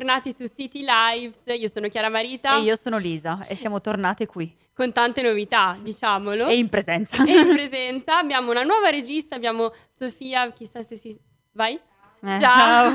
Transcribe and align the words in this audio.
Tornati 0.00 0.32
su 0.32 0.46
City 0.46 0.82
Lives, 0.82 1.40
io 1.44 1.68
sono 1.68 1.86
Chiara 1.88 2.08
Marita. 2.08 2.56
E 2.56 2.62
io 2.62 2.74
sono 2.74 2.96
Lisa 2.96 3.44
e 3.46 3.54
siamo 3.54 3.82
tornate 3.82 4.24
qui. 4.24 4.50
Con 4.72 4.92
tante 4.92 5.20
novità, 5.20 5.76
diciamolo. 5.78 6.46
E 6.46 6.56
in 6.56 6.70
presenza. 6.70 7.22
E 7.22 7.30
in 7.30 7.48
presenza. 7.52 8.16
Abbiamo 8.16 8.50
una 8.50 8.62
nuova 8.62 8.88
regista, 8.88 9.34
abbiamo 9.34 9.70
Sofia, 9.94 10.50
chissà 10.52 10.82
se 10.82 10.96
si... 10.96 11.14
Vai? 11.52 11.78
Eh, 12.22 12.40
ciao. 12.40 12.92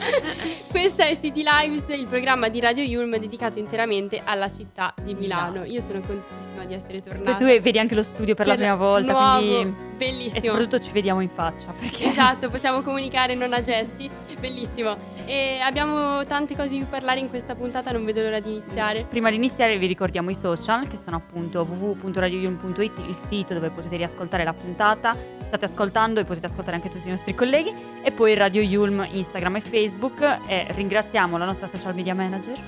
Questa 0.70 1.04
è 1.04 1.18
City 1.20 1.42
Lives, 1.44 1.84
il 1.88 2.06
programma 2.06 2.48
di 2.48 2.58
Radio 2.58 2.84
Yulm 2.84 3.18
dedicato 3.18 3.58
interamente 3.58 4.22
alla 4.24 4.50
città 4.50 4.94
di 5.02 5.12
Milano. 5.12 5.64
Io 5.64 5.82
sono 5.82 6.00
contentissima 6.00 6.64
di 6.64 6.72
essere 6.72 7.02
tornata. 7.02 7.36
E 7.36 7.38
tu 7.38 7.44
vedi 7.44 7.78
anche 7.78 7.94
lo 7.94 8.02
studio 8.02 8.34
per, 8.34 8.46
per 8.46 8.46
la 8.46 8.54
prima 8.54 8.76
volta, 8.76 9.12
nuovo, 9.12 9.74
bellissimo. 9.98 10.36
E 10.36 10.40
soprattutto 10.40 10.80
ci 10.80 10.90
vediamo 10.92 11.20
in 11.20 11.28
faccia. 11.28 11.70
Perché... 11.78 12.08
Esatto, 12.08 12.48
possiamo 12.48 12.80
comunicare 12.80 13.34
non 13.34 13.52
a 13.52 13.60
gesti, 13.60 14.10
bellissimo. 14.38 15.19
E 15.30 15.60
abbiamo 15.60 16.24
tante 16.24 16.56
cose 16.56 16.70
di 16.70 16.78
cui 16.78 16.86
parlare 16.86 17.20
in 17.20 17.28
questa 17.28 17.54
puntata, 17.54 17.92
non 17.92 18.04
vedo 18.04 18.20
l'ora 18.20 18.40
di 18.40 18.50
iniziare. 18.50 19.06
Prima 19.08 19.30
di 19.30 19.36
iniziare 19.36 19.78
vi 19.78 19.86
ricordiamo 19.86 20.28
i 20.28 20.34
social 20.34 20.88
che 20.88 20.96
sono 20.96 21.18
appunto 21.18 21.60
www.radioyulm.it, 21.60 22.98
il 23.06 23.14
sito 23.14 23.54
dove 23.54 23.70
potete 23.70 23.96
riascoltare 23.96 24.42
la 24.42 24.52
puntata, 24.52 25.16
ci 25.38 25.44
state 25.44 25.66
ascoltando 25.66 26.18
e 26.18 26.24
potete 26.24 26.46
ascoltare 26.46 26.74
anche 26.74 26.88
tutti 26.88 27.06
i 27.06 27.10
nostri 27.10 27.32
colleghi 27.32 27.72
e 28.02 28.10
poi 28.10 28.34
Radio 28.34 28.60
Yulm 28.60 29.06
Instagram 29.08 29.54
e 29.54 29.60
Facebook 29.60 30.20
e 30.48 30.66
ringraziamo 30.74 31.38
la 31.38 31.44
nostra 31.44 31.68
social 31.68 31.94
media 31.94 32.12
manager 32.12 32.58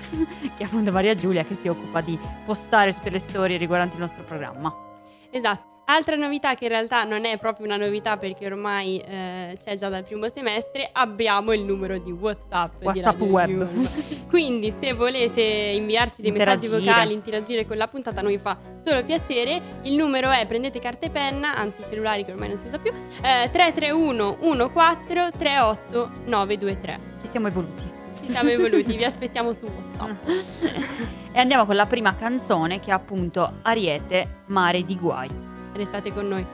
che 0.56 0.62
è 0.62 0.62
appunto 0.62 0.92
Maria 0.92 1.16
Giulia 1.16 1.42
che 1.42 1.54
si 1.54 1.66
occupa 1.66 2.00
di 2.00 2.16
postare 2.44 2.94
tutte 2.94 3.10
le 3.10 3.18
storie 3.18 3.56
riguardanti 3.56 3.96
il 3.96 4.02
nostro 4.02 4.22
programma. 4.22 4.72
Esatto. 5.32 5.71
Altra 5.92 6.16
novità 6.16 6.54
che 6.54 6.64
in 6.64 6.70
realtà 6.70 7.04
non 7.04 7.26
è 7.26 7.36
proprio 7.36 7.66
una 7.66 7.76
novità 7.76 8.16
perché 8.16 8.46
ormai 8.46 8.96
eh, 8.96 9.58
c'è 9.62 9.76
già 9.76 9.90
dal 9.90 10.04
primo 10.04 10.26
semestre, 10.26 10.88
abbiamo 10.90 11.52
il 11.52 11.60
numero 11.60 11.98
di 11.98 12.10
WhatsApp. 12.10 12.82
WhatsApp 12.82 13.18
di 13.18 13.24
web. 13.24 14.26
Quindi 14.26 14.72
se 14.80 14.94
volete 14.94 15.42
inviarci 15.42 16.22
dei 16.22 16.30
messaggi 16.30 16.68
vocali, 16.68 17.12
interagire 17.12 17.66
con 17.66 17.76
la 17.76 17.88
puntata, 17.88 18.22
noi 18.22 18.38
fa 18.38 18.56
solo 18.82 19.04
piacere. 19.04 19.60
Il 19.82 19.96
numero 19.96 20.30
è 20.30 20.46
prendete 20.46 20.78
carta 20.80 21.04
e 21.04 21.10
penna, 21.10 21.54
anzi 21.56 21.82
cellulari 21.82 22.24
che 22.24 22.32
ormai 22.32 22.48
non 22.48 22.56
si 22.56 22.68
usa 22.68 22.78
più, 22.78 22.90
eh, 22.90 23.50
331 23.52 24.70
14 24.70 25.36
38 25.36 26.10
923. 26.24 27.00
Ci 27.20 27.28
siamo 27.28 27.48
evoluti. 27.48 27.82
Ci 28.18 28.30
siamo 28.30 28.48
evoluti, 28.48 28.96
vi 28.96 29.04
aspettiamo 29.04 29.52
su 29.52 29.66
WhatsApp. 29.66 30.26
e 31.32 31.38
andiamo 31.38 31.66
con 31.66 31.76
la 31.76 31.84
prima 31.84 32.16
canzone 32.16 32.80
che 32.80 32.88
è 32.88 32.94
appunto 32.94 33.58
Ariete, 33.60 34.26
Mare 34.46 34.82
di 34.86 34.96
Guai. 34.96 35.50
Restate 35.74 36.12
con 36.12 36.28
noi. 36.28 36.46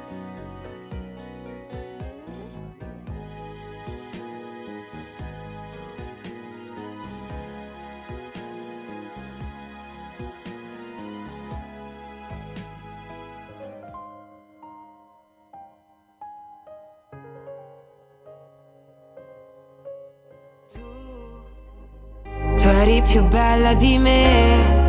Più 23.11 23.25
bella 23.25 23.73
di 23.73 23.97
me 23.97 24.88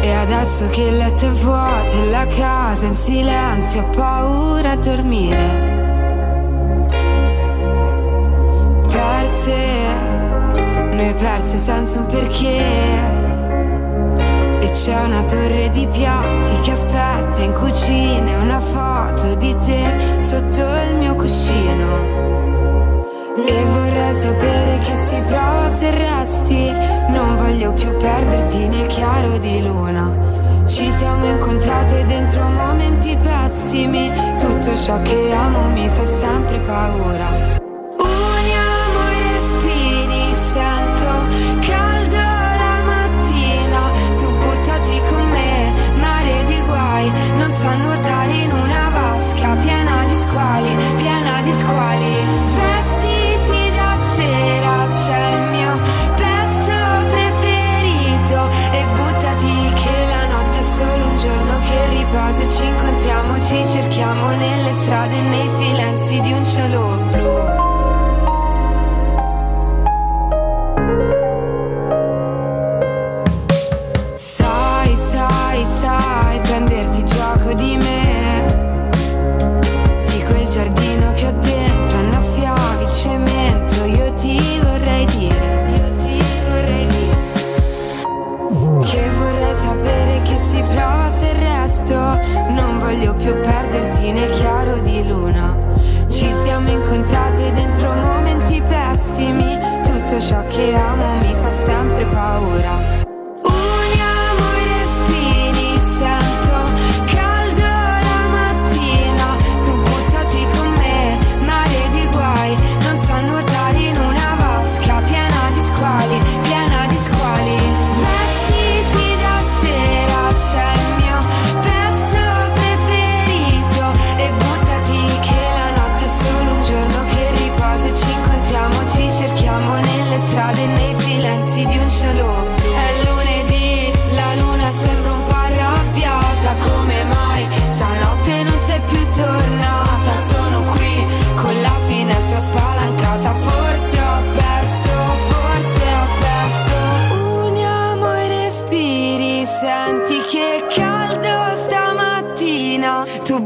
e 0.00 0.12
adesso 0.12 0.68
che 0.68 0.82
il 0.82 0.96
letto 0.96 1.26
è 1.26 1.30
vuoto 1.30 2.00
e 2.00 2.10
la 2.10 2.26
casa 2.26 2.86
in 2.86 2.96
silenzio 2.96 3.82
ho 3.82 3.88
paura 3.90 4.72
a 4.72 4.76
dormire. 4.76 5.76
Perse, 8.88 9.56
noi 10.92 11.14
perse 11.14 11.56
senza 11.56 12.00
un 12.00 12.06
perché. 12.06 13.16
E 14.60 14.70
c'è 14.70 15.00
una 15.00 15.22
torre 15.22 15.68
di 15.70 15.86
piatti 15.86 16.60
che 16.60 16.70
aspetta 16.72 17.42
in 17.42 17.52
cucina 17.52 18.38
una 18.38 18.60
foto 18.60 19.34
di 19.36 19.56
te 19.58 20.20
sotto 20.20 20.62
il 20.62 20.96
mio 20.96 21.14
cuscino 21.14 22.27
e 23.46 23.64
vorrei 23.64 24.14
sapere 24.14 24.78
che 24.78 24.94
si 24.96 25.20
prova 25.26 25.68
se 25.70 25.90
resti 25.90 26.72
Non 27.08 27.36
voglio 27.36 27.72
più 27.72 27.96
perderti 27.96 28.68
nel 28.68 28.86
chiaro 28.86 29.38
di 29.38 29.62
luna. 29.62 30.66
Ci 30.66 30.90
siamo 30.90 31.26
incontrate 31.26 32.04
dentro 32.04 32.48
momenti 32.48 33.16
pessimi. 33.16 34.10
Tutto 34.36 34.76
ciò 34.76 35.00
che 35.02 35.32
amo 35.32 35.70
mi 35.70 35.88
fa 35.88 36.04
sempre 36.04 36.58
paura 36.58 37.57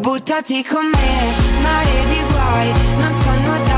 buttati 0.02 0.64
con 0.64 0.84
me, 0.84 1.62
mare 1.62 2.04
di 2.08 2.20
guai 2.28 2.72
Non 2.99 3.14
so 3.14 3.31
nuotare 3.40 3.71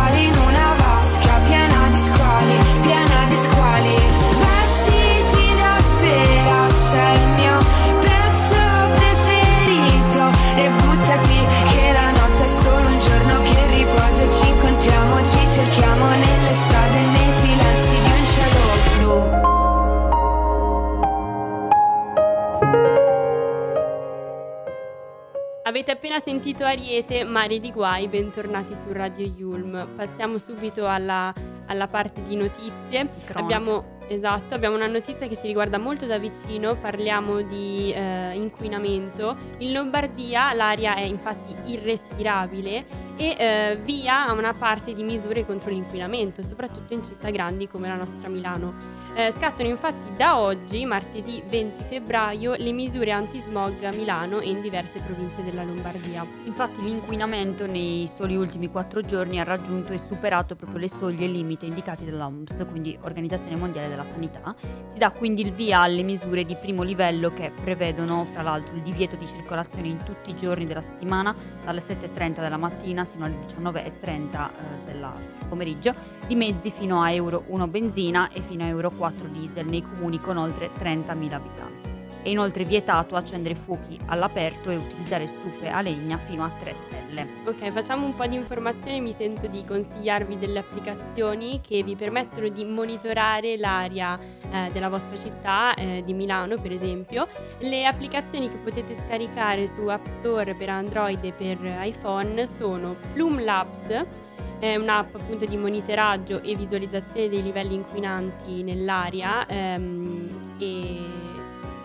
Avete 25.74 25.90
appena 25.90 26.20
sentito 26.20 26.62
Ariete, 26.62 27.24
Mare 27.24 27.58
di 27.58 27.72
Guai, 27.72 28.06
bentornati 28.06 28.76
su 28.76 28.92
Radio 28.92 29.26
Yulm. 29.26 29.88
Passiamo 29.96 30.38
subito 30.38 30.86
alla, 30.86 31.34
alla 31.66 31.88
parte 31.88 32.22
di 32.22 32.36
notizie. 32.36 33.10
Abbiamo 33.32 33.94
Esatto, 34.06 34.54
abbiamo 34.54 34.76
una 34.76 34.86
notizia 34.86 35.26
che 35.26 35.34
ci 35.34 35.46
riguarda 35.46 35.78
molto 35.78 36.04
da 36.04 36.18
vicino, 36.18 36.76
parliamo 36.76 37.40
di 37.40 37.90
eh, 37.90 38.34
inquinamento. 38.34 39.34
In 39.58 39.72
Lombardia 39.72 40.52
l'aria 40.52 40.94
è 40.94 41.00
infatti 41.00 41.54
irrespirabile 41.72 42.84
e 43.16 43.36
eh, 43.38 43.78
via 43.82 44.30
una 44.30 44.52
parte 44.52 44.92
di 44.92 45.02
misure 45.02 45.46
contro 45.46 45.70
l'inquinamento, 45.70 46.42
soprattutto 46.42 46.92
in 46.92 47.02
città 47.02 47.30
grandi 47.30 47.66
come 47.66 47.88
la 47.88 47.96
nostra 47.96 48.28
Milano. 48.28 49.02
Eh, 49.16 49.30
scattano 49.30 49.68
infatti 49.68 50.16
da 50.16 50.40
oggi, 50.40 50.84
martedì 50.84 51.40
20 51.48 51.84
febbraio, 51.84 52.54
le 52.54 52.72
misure 52.72 53.12
anti-smog 53.12 53.84
a 53.84 53.92
Milano 53.92 54.40
e 54.40 54.48
in 54.48 54.60
diverse 54.60 54.98
province 54.98 55.44
della 55.44 55.62
Lombardia. 55.62 56.26
Infatti 56.46 56.82
l'inquinamento 56.82 57.64
nei 57.66 58.10
soli 58.12 58.34
ultimi 58.34 58.68
quattro 58.68 59.02
giorni 59.02 59.38
ha 59.38 59.44
raggiunto 59.44 59.92
e 59.92 59.98
superato 59.98 60.56
proprio 60.56 60.80
le 60.80 60.88
soglie 60.88 61.28
limite 61.28 61.64
indicate 61.64 62.04
dall'OMS, 62.04 62.66
quindi 62.68 62.98
Organizzazione 63.02 63.54
Mondiale 63.54 63.86
della 63.86 64.04
Sanità. 64.04 64.52
Si 64.90 64.98
dà 64.98 65.12
quindi 65.12 65.42
il 65.42 65.52
via 65.52 65.82
alle 65.82 66.02
misure 66.02 66.44
di 66.44 66.56
primo 66.56 66.82
livello 66.82 67.32
che 67.32 67.52
prevedono, 67.62 68.26
fra 68.32 68.42
l'altro, 68.42 68.74
il 68.74 68.82
divieto 68.82 69.14
di 69.14 69.28
circolazione 69.28 69.86
in 69.86 70.02
tutti 70.02 70.30
i 70.30 70.36
giorni 70.36 70.66
della 70.66 70.82
settimana, 70.82 71.32
dalle 71.64 71.80
7.30 71.80 72.40
della 72.40 72.56
mattina 72.56 73.04
fino 73.04 73.26
alle 73.26 73.36
19.30 73.46 74.10
eh, 74.10 74.84
del 74.86 75.08
pomeriggio, 75.48 75.94
di 76.26 76.34
mezzi 76.34 76.72
fino 76.72 77.00
a 77.00 77.12
Euro 77.12 77.44
1 77.46 77.68
benzina 77.68 78.28
e 78.32 78.40
fino 78.40 78.64
a 78.64 78.66
Euro 78.66 78.90
4 78.90 79.02
4 79.04 79.28
diesel 79.28 79.66
nei 79.66 79.82
comuni 79.82 80.18
con 80.18 80.38
oltre 80.38 80.70
30.000 80.78 81.32
abitanti. 81.32 81.92
È 82.22 82.30
inoltre 82.30 82.64
vietato 82.64 83.16
accendere 83.16 83.54
fuochi 83.54 84.00
all'aperto 84.06 84.70
e 84.70 84.76
utilizzare 84.76 85.26
stufe 85.26 85.68
a 85.68 85.82
legna 85.82 86.16
fino 86.16 86.42
a 86.42 86.50
3 86.58 86.72
stelle. 86.72 87.28
Ok, 87.44 87.70
facciamo 87.70 88.06
un 88.06 88.16
po' 88.16 88.24
di 88.24 88.36
informazioni. 88.36 89.02
Mi 89.02 89.12
sento 89.12 89.46
di 89.46 89.62
consigliarvi 89.62 90.38
delle 90.38 90.60
applicazioni 90.60 91.60
che 91.60 91.82
vi 91.82 91.96
permettono 91.96 92.48
di 92.48 92.64
monitorare 92.64 93.58
l'aria 93.58 94.18
eh, 94.18 94.70
della 94.72 94.88
vostra 94.88 95.18
città, 95.18 95.74
eh, 95.74 96.02
di 96.02 96.14
Milano 96.14 96.56
per 96.58 96.72
esempio. 96.72 97.26
Le 97.58 97.84
applicazioni 97.84 98.48
che 98.48 98.56
potete 98.56 98.96
scaricare 99.06 99.66
su 99.66 99.86
App 99.86 100.06
Store 100.20 100.54
per 100.54 100.70
Android 100.70 101.22
e 101.22 101.32
per 101.32 101.58
iPhone 101.82 102.48
sono 102.56 102.96
Plume 103.12 103.42
Labs 103.44 104.22
è 104.64 104.76
un'app 104.76 105.14
appunto 105.16 105.44
di 105.44 105.58
monitoraggio 105.58 106.42
e 106.42 106.56
visualizzazione 106.56 107.28
dei 107.28 107.42
livelli 107.42 107.74
inquinanti 107.74 108.62
nell'aria 108.62 109.46
ehm, 109.46 110.56
e 110.58 111.00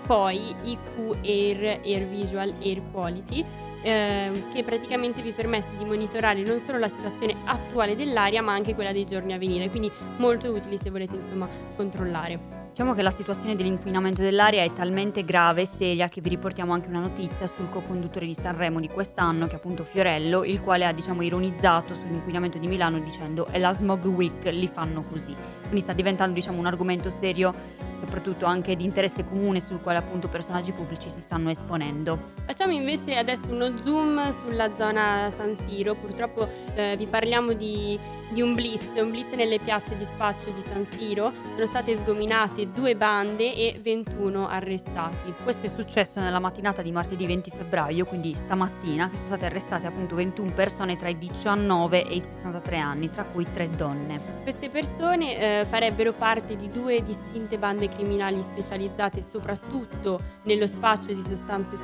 poi 0.05 0.55
IQ 0.63 1.17
Air, 1.21 1.81
Air 1.83 2.07
Visual 2.07 2.53
Air 2.61 2.81
Quality 2.89 3.45
eh, 3.81 4.43
che 4.53 4.63
praticamente 4.63 5.21
vi 5.21 5.31
permette 5.31 5.77
di 5.77 5.83
monitorare 5.83 6.41
non 6.41 6.61
solo 6.65 6.77
la 6.77 6.87
situazione 6.87 7.35
attuale 7.43 7.97
dell'aria 7.97 8.41
ma 8.41 8.53
anche 8.53 8.73
quella 8.75 8.93
dei 8.93 9.05
giorni 9.05 9.33
a 9.33 9.37
venire, 9.37 9.69
quindi 9.69 9.91
molto 10.15 10.49
utili 10.49 10.77
se 10.77 10.89
volete 10.89 11.15
insomma 11.15 11.49
controllare. 11.75 12.58
Diciamo 12.79 12.95
che 12.95 13.03
la 13.03 13.11
situazione 13.11 13.57
dell'inquinamento 13.57 14.21
dell'aria 14.21 14.63
è 14.63 14.71
talmente 14.71 15.25
grave 15.25 15.63
e 15.63 15.65
seria 15.65 16.07
che 16.07 16.21
vi 16.21 16.29
riportiamo 16.29 16.71
anche 16.71 16.87
una 16.87 17.01
notizia 17.01 17.45
sul 17.45 17.67
co-conduttore 17.67 18.25
di 18.25 18.33
Sanremo 18.33 18.79
di 18.79 18.87
quest'anno, 18.87 19.47
che 19.47 19.51
è 19.51 19.55
appunto 19.55 19.83
Fiorello, 19.83 20.45
il 20.45 20.61
quale 20.61 20.85
ha 20.85 20.93
diciamo 20.93 21.21
ironizzato 21.21 21.93
sull'inquinamento 21.93 22.57
di 22.57 22.67
Milano 22.67 22.97
dicendo 22.99 23.47
è 23.47 23.59
la 23.59 23.73
smog 23.73 24.05
week, 24.05 24.45
li 24.45 24.69
fanno 24.69 25.01
così. 25.01 25.35
Quindi 25.63 25.81
sta 25.81 25.91
diventando 25.91 26.33
diciamo 26.33 26.57
un 26.57 26.67
argomento 26.67 27.09
serio 27.09 27.53
soprattutto 27.99 28.45
anche 28.45 28.77
di 28.77 28.85
interesse 28.85 29.25
comune 29.25 29.59
sul 29.59 29.81
quale 29.81 29.97
appunto 29.97 30.29
personaggi 30.29 30.71
pubblici 30.71 31.09
si 31.09 31.19
stanno 31.19 31.49
esponendo. 31.49 32.17
Facciamo 32.45 32.71
invece 32.71 33.17
adesso 33.17 33.41
uno 33.49 33.73
zoom 33.83 34.33
sulla 34.41 34.73
zona 34.77 35.29
San 35.35 35.53
Siro, 35.67 35.95
purtroppo 35.95 36.47
eh, 36.75 36.95
vi 36.97 37.07
parliamo 37.07 37.51
di, 37.51 37.99
di, 38.29 38.41
un 38.41 38.53
blitz, 38.53 38.87
un 38.95 39.11
blitz 39.11 39.33
nelle 39.33 39.59
piazze 39.59 39.97
di 39.97 40.03
spaccio 40.03 40.51
di 40.51 40.61
San 40.61 40.85
Siro, 40.85 41.31
sono 41.53 41.65
state 41.65 41.95
sgominate 41.95 42.71
due 42.71 42.95
bande 42.95 43.53
e 43.53 43.79
21 43.81 44.47
arrestati. 44.47 45.33
Questo 45.43 45.65
è 45.65 45.69
successo 45.69 46.19
nella 46.19 46.39
mattinata 46.39 46.81
di 46.81 46.91
martedì 46.91 47.25
20 47.25 47.51
febbraio, 47.51 48.05
quindi 48.05 48.33
stamattina, 48.33 49.09
che 49.09 49.15
sono 49.15 49.27
state 49.27 49.45
arrestate 49.45 49.87
appunto 49.87 50.15
21 50.15 50.51
persone 50.51 50.97
tra 50.97 51.09
i 51.09 51.17
19 51.17 52.07
e 52.07 52.15
i 52.15 52.21
63 52.21 52.77
anni, 52.77 53.11
tra 53.11 53.23
cui 53.23 53.45
tre 53.51 53.69
donne. 53.75 54.19
Queste 54.43 54.69
persone 54.69 55.61
eh, 55.61 55.65
farebbero 55.65 56.13
parte 56.13 56.55
di 56.55 56.69
due 56.69 57.03
distinte 57.03 57.57
bande 57.57 57.89
criminali 57.89 58.41
specializzate 58.41 59.21
soprattutto 59.29 60.19
nello 60.43 60.67
spaccio 60.67 61.13
di 61.13 61.21
sostanze 61.21 61.75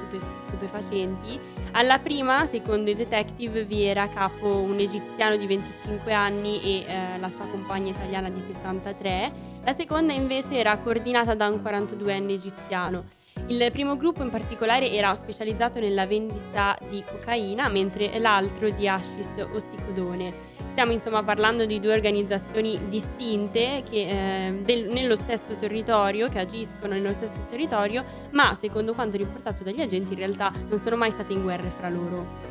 stupefacenti. 0.47 1.39
Alla 1.71 1.99
prima, 1.99 2.45
secondo 2.45 2.89
i 2.89 2.95
detective, 2.95 3.65
vi 3.65 3.83
era 3.83 4.03
a 4.03 4.09
capo 4.09 4.47
un 4.47 4.77
egiziano 4.79 5.35
di 5.35 5.45
25 5.45 6.13
anni 6.13 6.34
e 6.43 6.85
eh, 6.87 7.19
la 7.19 7.29
sua 7.29 7.45
compagna 7.47 7.91
italiana 7.91 8.29
di 8.29 8.39
63. 8.39 9.31
La 9.63 9.73
seconda 9.73 10.13
invece 10.13 10.57
era 10.57 10.77
coordinata 10.77 11.33
da 11.35 11.47
un 11.47 11.61
42enne 11.63 12.31
egiziano. 12.31 13.05
Il 13.47 13.69
primo 13.71 13.95
gruppo 13.95 14.23
in 14.23 14.29
particolare 14.29 14.91
era 14.91 15.13
specializzato 15.13 15.79
nella 15.79 16.07
vendita 16.07 16.75
di 16.89 17.03
cocaina, 17.07 17.67
mentre 17.69 18.17
l'altro 18.17 18.69
di 18.69 18.87
hashish 18.87 19.45
o 19.53 19.59
sicodone. 19.59 20.33
Stiamo 20.71 20.91
insomma 20.91 21.23
parlando 21.23 21.65
di 21.65 21.79
due 21.79 21.93
organizzazioni 21.93 22.77
distinte 22.89 23.83
che, 23.87 24.47
eh, 24.47 24.51
del, 24.63 24.89
nello 24.89 25.15
stesso 25.15 25.55
territorio, 25.59 26.27
che 26.27 26.39
agiscono 26.39 26.93
nello 26.93 27.13
stesso 27.13 27.45
territorio, 27.49 28.03
ma 28.31 28.57
secondo 28.59 28.93
quanto 28.93 29.15
riportato 29.15 29.63
dagli 29.63 29.81
agenti 29.81 30.13
in 30.13 30.19
realtà 30.19 30.51
non 30.67 30.77
sono 30.77 30.95
mai 30.95 31.11
state 31.11 31.31
in 31.31 31.43
guerra 31.43 31.69
fra 31.69 31.87
loro. 31.87 32.44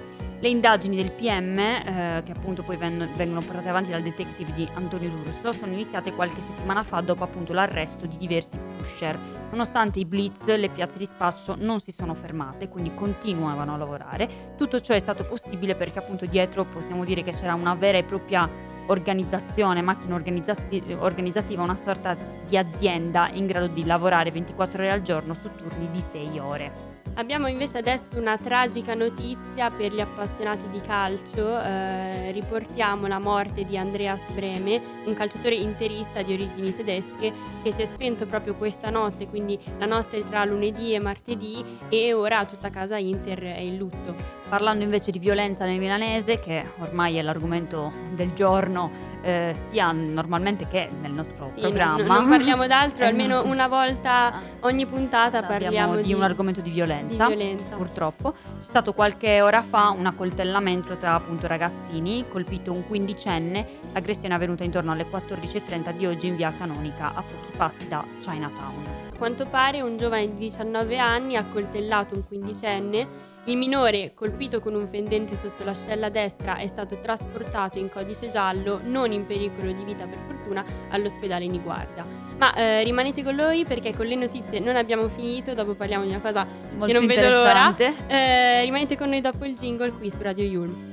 Le 0.45 0.51
indagini 0.51 0.97
del 0.97 1.11
PM, 1.11 1.59
eh, 1.59 2.23
che 2.23 2.33
appunto 2.33 2.63
poi 2.63 2.77
vengono, 2.77 3.11
vengono 3.17 3.41
portate 3.41 3.71
avanti 3.71 3.91
dal 3.91 4.03
detective 4.03 4.53
di 4.53 4.69
Antonio 4.75 5.09
D'Urso, 5.09 5.53
sono 5.53 5.73
iniziate 5.73 6.13
qualche 6.13 6.43
settimana 6.43 6.83
fa 6.83 7.01
dopo 7.01 7.25
appunto 7.25 7.55
l'arresto 7.55 8.05
di 8.05 8.19
diversi 8.19 8.59
pusher. 8.77 9.19
Nonostante 9.49 10.01
i 10.01 10.05
blitz, 10.05 10.45
le 10.45 10.69
piazze 10.69 10.99
di 10.99 11.07
spaccio 11.07 11.57
non 11.59 11.81
si 11.81 11.93
sono 11.93 12.13
fermate, 12.13 12.69
quindi 12.69 12.93
continuavano 12.93 13.73
a 13.73 13.79
lavorare. 13.79 14.53
Tutto 14.59 14.83
ciò 14.83 14.93
è 14.93 14.99
stato 14.99 15.25
possibile 15.25 15.77
perché 15.77 16.01
appunto 16.01 16.27
dietro 16.27 16.65
possiamo 16.65 17.07
dire 17.07 17.23
che 17.23 17.33
c'era 17.33 17.55
una 17.55 17.75
vera 17.75 17.97
e 17.97 18.05
propria 18.05 18.47
organizzazione, 18.89 19.81
macchina 19.81 20.15
organizzativa, 20.15 21.63
una 21.63 21.75
sorta 21.75 22.15
di 22.47 22.59
azienda 22.59 23.31
in 23.33 23.47
grado 23.47 23.69
di 23.69 23.87
lavorare 23.87 24.31
24 24.31 24.83
ore 24.83 24.91
al 24.91 25.01
giorno 25.01 25.33
su 25.33 25.49
turni 25.57 25.89
di 25.91 26.01
6 26.01 26.39
ore. 26.39 26.94
Abbiamo 27.17 27.47
invece 27.47 27.79
adesso 27.79 28.19
una 28.19 28.37
tragica 28.37 28.95
notizia 28.95 29.71
per 29.71 29.95
gli 29.95 30.01
appassionati 30.01 30.69
di 30.71 30.81
calcio. 30.81 31.61
Eh, 31.61 32.33
riportiamo 32.33 33.07
la 33.07 33.21
morte 33.21 33.65
di 33.65 33.79
Andreas 33.79 34.21
Breme, 34.33 34.83
un 35.05 35.15
calciatore 35.15 35.55
interista 35.55 36.23
di 36.23 36.33
origini 36.33 36.75
tedesche 36.75 37.33
che 37.63 37.73
si 37.73 37.83
è 37.83 37.85
spento 37.85 38.27
proprio 38.27 38.57
questa 38.57 38.91
notte, 38.91 39.29
quindi 39.29 39.57
la 39.79 39.87
notte 39.87 40.25
tra 40.25 40.45
lunedì 40.45 40.93
e 40.93 40.99
martedì 40.99 41.65
e 41.89 42.13
ora 42.13 42.45
tutta 42.45 42.71
casa 42.71 42.97
Inter 42.97 43.43
è 43.43 43.61
in 43.61 43.77
lutto. 43.77 44.44
Parlando 44.55 44.85
invece 44.85 45.11
di 45.11 45.19
violenza 45.19 45.65
nel 45.65 45.81
milanese, 45.81 46.39
che 46.39 46.65
ormai 46.79 47.17
è 47.17 47.23
l'argomento 47.23 47.91
del 48.13 48.35
giorno, 48.35 48.89
eh, 49.21 49.53
sia 49.69 49.91
normalmente 49.91 50.69
che 50.69 50.89
nel 51.01 51.11
nostro 51.11 51.51
sì, 51.53 51.63
programma. 51.63 51.97
Non, 51.97 52.07
non 52.07 52.29
parliamo 52.29 52.65
d'altro, 52.69 53.03
esatto. 53.03 53.21
almeno 53.21 53.45
una 53.47 53.67
volta 53.67 54.33
ogni 54.61 54.87
puntata 54.87 55.43
parliamo 55.43 55.97
di, 55.97 56.03
di, 56.03 56.13
un 56.13 56.23
argomento 56.23 56.61
di 56.61 56.71
violenza, 56.71 57.27
di 57.27 57.35
violenza. 57.35 57.75
Purtroppo. 57.75 58.31
C'è 58.31 58.63
stato 58.63 58.93
qualche 58.93 59.41
ora 59.41 59.61
fa 59.61 59.89
un 59.89 60.07
accoltellamento 60.07 60.95
tra 60.99 61.15
appunto 61.15 61.49
ragazzini, 61.49 62.25
colpito 62.29 62.71
un 62.71 62.87
quindicenne, 62.87 63.67
l'aggressione 63.93 64.35
è 64.35 64.37
avvenuta 64.37 64.63
intorno 64.63 64.93
alle 64.93 65.07
14.30 65.11 65.97
di 65.97 66.07
oggi 66.07 66.29
in 66.29 66.37
via 66.37 66.55
Canonica, 66.57 67.09
a 67.09 67.23
pochi 67.23 67.57
passi 67.57 67.89
da 67.89 68.05
Chinatown. 68.21 68.85
A 69.15 69.17
quanto 69.19 69.47
pare 69.47 69.81
un 69.81 69.97
giovane 69.97 70.29
di 70.29 70.37
19 70.37 70.97
anni 70.97 71.35
ha 71.35 71.41
accoltellato 71.41 72.15
un 72.15 72.25
quindicenne 72.25 73.33
il 73.47 73.59
minore, 73.59 74.13
colpito 74.15 74.61
con 74.61 74.75
un 74.75 74.89
fendente 74.89 75.37
sotto 75.37 75.65
l'ascella 75.65 76.09
destra, 76.09 76.57
è 76.57 76.67
stato 76.67 76.99
trasportato 76.99 77.79
in 77.79 77.91
codice 77.91 78.31
giallo, 78.31 78.81
non 78.85 79.13
in 79.13 79.27
pericolo 79.27 79.71
di 79.71 79.85
vita 79.85 80.07
per 80.07 80.19
fortuna, 80.27 80.65
all'ospedale 80.91 81.47
Niguarda. 81.47 82.07
Ma 82.39 82.55
eh, 82.55 82.83
rimanete 82.83 83.23
con 83.23 83.35
noi 83.35 83.65
perché 83.65 83.95
con 83.95 84.07
le 84.07 84.15
notizie 84.15 84.61
non 84.61 84.77
abbiamo 84.77 85.09
finito, 85.09 85.53
dopo 85.53 85.75
parliamo 85.75 86.05
di 86.05 86.11
una 86.11 86.21
cosa 86.21 86.47
Molto 86.71 86.87
che 86.87 86.93
non 86.93 87.07
vedo 87.07 87.29
l'ora. 87.29 87.77
Eh, 87.77 88.63
rimanete 88.65 88.97
con 88.97 89.11
noi 89.11 89.21
dopo 89.21 89.45
il 89.45 89.55
jingle 89.57 89.91
qui 89.93 90.11
su 90.11 90.19
Radio 90.21 90.45
Yulm. 90.45 90.93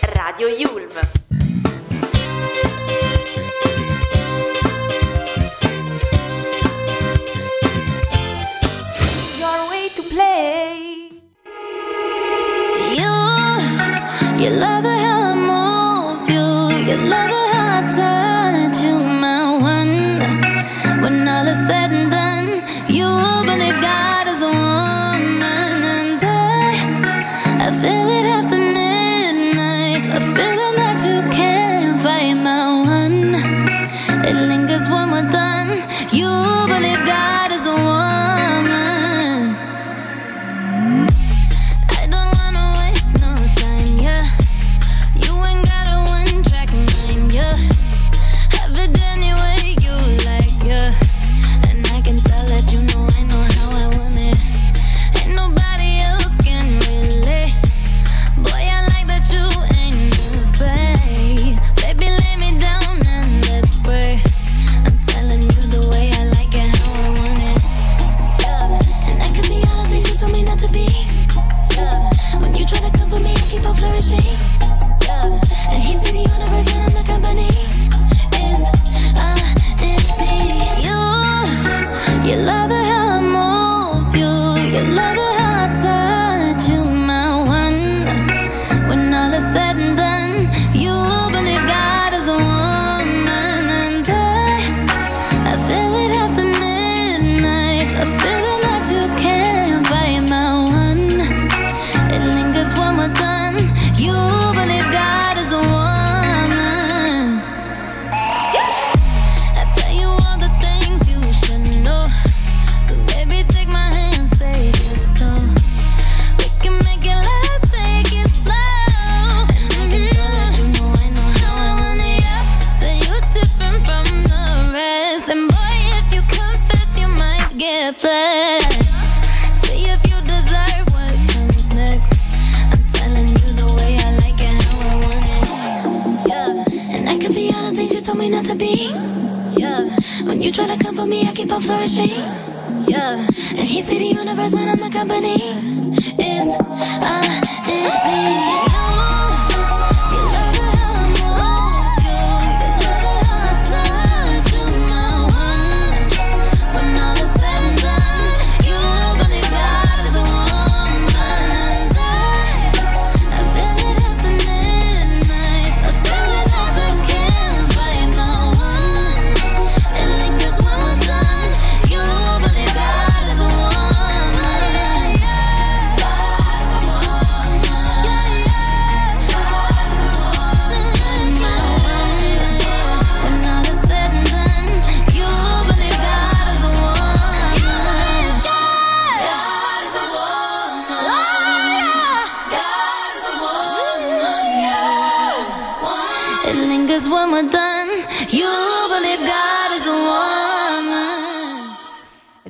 Radio 0.00 0.48
Yulm. 0.48 1.37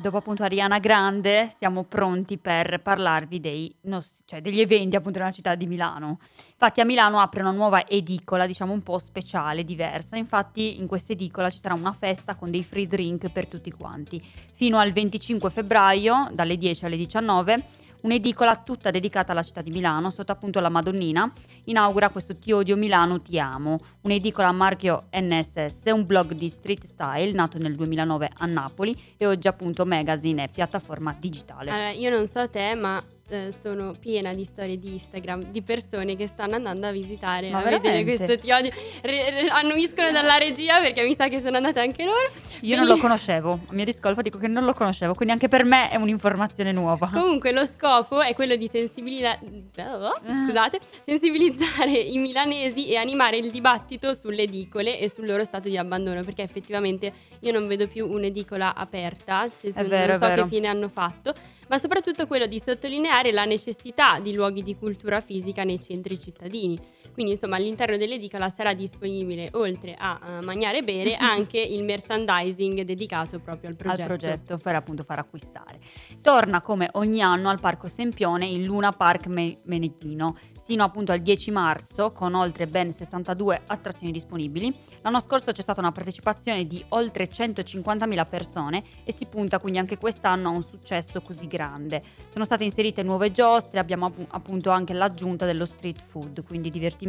Dopo 0.09 0.17
appunto 0.17 0.43
Ariana 0.43 0.79
Grande 0.79 1.53
siamo 1.55 1.85
pronti 1.85 2.39
per 2.39 2.81
parlarvi 2.83 3.41
dei 3.41 3.75
nostri, 3.83 4.25
cioè 4.25 4.41
degli 4.41 4.61
eventi 4.61 4.97
appunto 4.97 5.19
nella 5.19 5.33
città 5.33 5.55
di 5.55 5.67
Milano. 5.67 6.19
Infatti 6.51 6.81
a 6.81 6.87
Milano 6.87 7.19
apre 7.19 7.43
una 7.43 7.51
nuova 7.51 7.87
edicola, 7.87 8.47
diciamo 8.47 8.73
un 8.73 8.83
po' 8.83 8.99
speciale, 8.99 9.65
diversa. 9.65 10.17
Infatti 10.17 10.79
in 10.79 10.87
questa 10.87 11.13
edicola 11.13 11.51
ci 11.51 11.59
sarà 11.59 11.75
una 11.75 11.93
festa 11.93 12.37
con 12.37 12.51
dei 12.51 12.65
free 12.65 12.87
drink 12.87 13.29
per 13.29 13.47
tutti 13.47 13.71
quanti. 13.71 14.25
Fino 14.55 14.79
al 14.79 14.93
25 14.93 15.51
febbraio, 15.51 16.29
dalle 16.33 16.57
10 16.57 16.87
alle 16.87 16.97
19, 16.97 17.65
un'edicola 18.03 18.57
tutta 18.57 18.91
dedicata 18.91 19.33
alla 19.33 19.43
città 19.43 19.63
di 19.63 19.71
Milano, 19.71 20.11
sotto 20.11 20.33
appunto 20.33 20.61
la 20.61 20.69
Madonnina, 20.69 21.31
inaugura 21.65 22.09
questo 22.11 22.37
Ti 22.37 22.53
odio 22.53 22.77
Milano, 22.77 23.21
ti 23.21 23.39
amo, 23.39 23.79
un'edicola 24.03 24.49
a 24.49 24.53
marchio 24.53 25.09
NSS, 25.13 25.85
un 25.87 26.07
blog 26.07 26.33
di 26.33 26.49
street 26.49 26.85
style 26.85 27.33
nato 27.33 27.59
nel 27.59 27.75
2009 27.75 28.31
a 28.39 28.47
Napoli 28.47 28.97
e 29.17 29.27
oggi 29.27 29.49
appunto 29.49 29.85
magazine 29.85 30.45
e 30.45 30.49
piattaforma 30.49 31.15
digitale. 31.19 31.71
Allora, 31.71 31.91
io 31.91 32.11
non 32.11 32.27
so 32.27 32.49
te, 32.49 32.75
ma 32.75 33.03
eh, 33.29 33.53
sono 33.61 33.95
piena 33.99 34.33
di 34.33 34.45
storie 34.45 34.79
di 34.79 34.93
Instagram 34.93 35.45
di 35.51 35.63
persone 35.63 36.17
che 36.17 36.27
stanno 36.27 36.55
andando 36.55 36.87
a 36.87 36.93
visitare, 36.93 37.51
Ma 37.51 37.59
a 37.59 37.63
veramente? 37.63 37.91
vedere 37.91 38.17
questo 38.17 38.39
ti 38.39 38.51
odio. 38.51 38.71
Re, 39.03 39.31
re, 39.31 39.49
annuiscono 39.49 40.11
dalla 40.11 40.39
regia 40.39 40.81
perché 40.81 41.03
mi 41.03 41.15
sa 41.15 41.29
che 41.29 41.41
sono 41.41 41.57
andate 41.57 41.81
anche 41.81 42.05
loro. 42.05 42.27
Io 42.33 42.59
quindi... 42.61 42.77
non 42.77 42.87
lo 42.87 42.97
conoscevo, 42.97 43.61
a 43.67 43.73
mio 43.75 43.85
discolpo 43.85 44.23
dico 44.23 44.39
che 44.39 44.49
non 44.49 44.65
lo 44.65 44.73
conoscevo, 44.75 45.15
quindi 45.15 45.35
anche 45.35 45.49
per 45.49 45.65
me 45.65 45.91
è 45.91 45.97
un'informazione 45.97 46.73
nuova. 46.73 47.11
Comunque 47.13 47.53
lo 47.53 47.65
scopo 47.65 48.21
è 48.21 48.35
quello 48.35 48.57
di 48.57 48.67
sensibilizza... 48.67 49.39
Scusate, 50.49 50.81
sensibilizzare 51.05 51.93
i 51.93 52.19
milanesi 52.19 52.89
e 52.89 52.97
animare 52.97 53.37
il 53.37 53.51
dibattito 53.51 54.15
sulle 54.15 54.43
edicole 54.43 54.99
e 54.99 55.11
sul 55.11 55.27
loro 55.27 55.45
stato 55.45 55.69
di 55.69 55.77
abbandono, 55.77 56.23
perché 56.23 56.43
effettivamente 56.43 57.13
io 57.41 57.53
non 57.53 57.67
vedo 57.67 57.87
più 57.87 58.11
un'edicola 58.11 58.75
aperta, 58.75 59.49
cioè, 59.49 59.73
vero, 59.85 60.19
non 60.19 60.29
so 60.29 60.43
che 60.43 60.49
fine 60.49 60.67
hanno 60.67 60.89
fatto 60.89 61.35
ma 61.69 61.79
soprattutto 61.79 62.27
quello 62.27 62.47
di 62.47 62.59
sottolineare 62.59 63.33
la 63.33 63.45
necessità 63.45 64.19
di 64.21 64.35
luoghi 64.35 64.63
di 64.63 64.77
cultura 64.77 65.21
fisica 65.21 65.65
nei 65.65 65.81
centri 65.81 66.19
cittadini. 66.19 66.79
Quindi 67.19 67.35
insomma 67.35 67.57
all'interno 67.57 67.97
dell'edicola 67.97 68.49
sarà 68.49 68.75
disponibile 68.75 69.49
oltre 69.55 69.97
a 69.99 70.21
uh, 70.23 70.45
mangiare 70.45 70.79
e 70.79 70.83
bere 70.83 71.17
anche 71.19 71.59
il 71.59 71.83
merchandising 71.83 72.83
dedicato 72.83 73.41
proprio 73.41 73.71
al 73.71 73.75
progetto. 73.75 74.03
Al 74.03 74.07
progetto 74.07 74.57
per 74.59 74.77
appunto 74.77 75.03
far 75.03 75.19
acquistare. 75.19 75.81
Torna 76.23 76.61
come 76.63 76.89
ogni 76.93 77.21
anno 77.21 77.49
al 77.49 77.59
Parco 77.59 77.89
Sempione 77.89 78.49
il 78.49 78.63
Luna 78.63 78.93
Park 78.93 79.27
Me- 79.27 79.59
Meneghino 79.65 80.37
sino 80.69 80.85
appunto 80.85 81.13
al 81.13 81.21
10 81.21 81.51
marzo 81.51 82.13
con 82.13 82.35
oltre 82.35 82.67
ben 82.67 82.93
62 82.93 83.63
attrazioni 83.69 84.13
disponibili. 84.13 84.71
L'anno 85.01 85.19
scorso 85.19 85.51
c'è 85.51 85.63
stata 85.63 85.81
una 85.81 85.93
partecipazione 85.93 86.67
di 86.67 86.85
oltre 86.91 87.27
150.000 87.27 88.27
persone 88.29 88.83
e 89.03 89.11
si 89.15 89.25
punta 89.25 89.61
quindi 89.61 89.79
anche 89.79 89.97
quest'anno 89.97 90.51
a 90.51 90.53
un 90.53 90.63
successo 90.63 91.23
così 91.23 91.47
grande. 91.47 92.03
Sono 92.29 92.45
state 92.45 92.65
inserite 92.65 93.03
nuove 93.03 93.33
giostre, 93.33 93.81
abbiamo 93.81 94.13
appunto 94.29 94.69
anche 94.69 94.93
l'aggiunta 94.93 95.47
dello 95.47 95.65
street 95.65 96.05
food, 96.07 96.45
quindi 96.45 96.69
divertimento, 96.69 97.07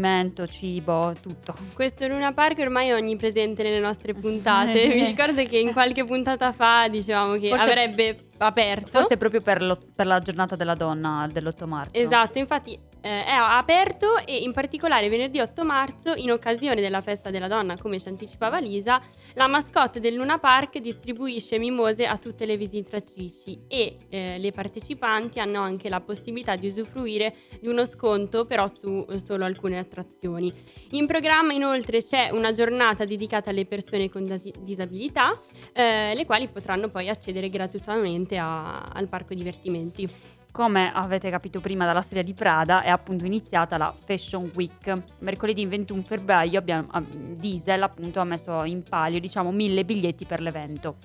cibo, 0.48 1.16
tutto. 1.22 1.56
Questo 1.74 2.08
Luna 2.08 2.32
Park 2.32 2.60
ormai 2.60 2.90
è 2.90 2.94
onnipresente 2.94 3.64
nelle 3.64 3.80
nostre 3.80 4.14
puntate. 4.14 4.88
Mi 4.94 5.06
ricordo 5.06 5.44
che 5.46 5.58
in 5.58 5.74
qualche 5.74 6.06
puntata 6.06 6.52
fa 6.52 6.88
dicevamo 6.88 7.34
che 7.38 7.50
Forse... 7.50 7.64
avrebbe 7.64 8.18
aperto. 8.46 8.90
Forse 8.90 9.18
proprio 9.18 9.42
per, 9.42 9.78
per, 9.96 10.06
la 10.06 10.20
giornata 10.20 10.56
della 10.56 10.76
donna 10.76 11.28
dell'8 11.32 11.66
marzo. 11.66 11.92
Esatto, 11.94 12.38
infatti 12.38 12.78
eh, 13.02 13.26
è 13.26 13.32
aperto 13.32 14.18
e 14.26 14.38
in 14.38 14.52
particolare 14.52 15.10
venerdì 15.10 15.40
8 15.40 15.64
marzo, 15.64 16.14
in 16.16 16.32
occasione 16.32 16.82
della 16.82 17.02
festa 17.02 17.30
della 17.30 17.48
donna, 17.48 17.78
come 17.78 18.00
ci 18.00 18.08
anticipava 18.08 18.60
Lisa, 18.60 19.02
la 19.34 19.48
mascotte 19.48 20.00
del 20.00 20.16
Luna 20.16 20.38
Park 20.38 20.80
distribuisce 20.80 21.58
mimose 21.60 22.06
a 22.06 22.18
tutte 22.18 22.46
le 22.46 22.58
visitatrici 22.58 23.62
e 23.68 23.96
eh, 24.10 24.38
le 24.38 24.52
partecipanti 24.52 25.40
hanno 25.40 25.62
anche 25.62 25.90
la 25.90 26.02
possibilità 26.02 26.56
di 26.56 26.68
usufruire 26.68 27.36
di 27.60 27.68
uno 27.68 27.86
sconto 27.86 28.46
però 28.46 28.68
su 28.68 29.06
solo 29.24 29.46
alcune 29.46 29.78
attrazioni. 29.78 30.52
In 30.92 31.06
programma 31.06 31.54
inoltre 31.54 32.02
c'è 32.02 32.30
una 32.32 32.52
giornata 32.52 33.06
dedicata 33.06 33.50
alle 33.50 33.66
persone 33.66 34.10
con 34.10 34.24
disabilità, 34.60 35.32
eh, 35.74 36.14
le 36.16 36.26
quali 36.26 36.48
potranno 36.48 36.90
poi 36.90 37.10
accedere 37.10 37.50
gratuitamente 37.50 38.29
a, 38.38 38.82
al 38.82 39.08
parco 39.08 39.34
divertimenti. 39.34 40.08
Come 40.52 40.92
avete 40.92 41.30
capito 41.30 41.60
prima 41.60 41.86
dalla 41.86 42.02
storia 42.02 42.24
di 42.24 42.34
Prada, 42.34 42.82
è 42.82 42.90
appunto 42.90 43.26
iniziata 43.26 43.78
la 43.78 43.94
Fashion 43.98 44.52
Week. 44.56 45.02
Mercoledì 45.20 45.66
21 45.66 46.02
febbraio 46.02 46.58
abbiamo, 46.58 46.88
ah, 46.92 47.04
Diesel 47.04 47.84
appunto 47.84 48.20
ha 48.20 48.24
messo 48.24 48.64
in 48.64 48.84
palio 48.84 49.20
diciamo 49.20 49.52
mille 49.52 49.86
biglietti 49.86 50.26
per 50.26 50.42
l'evento. 50.42 50.96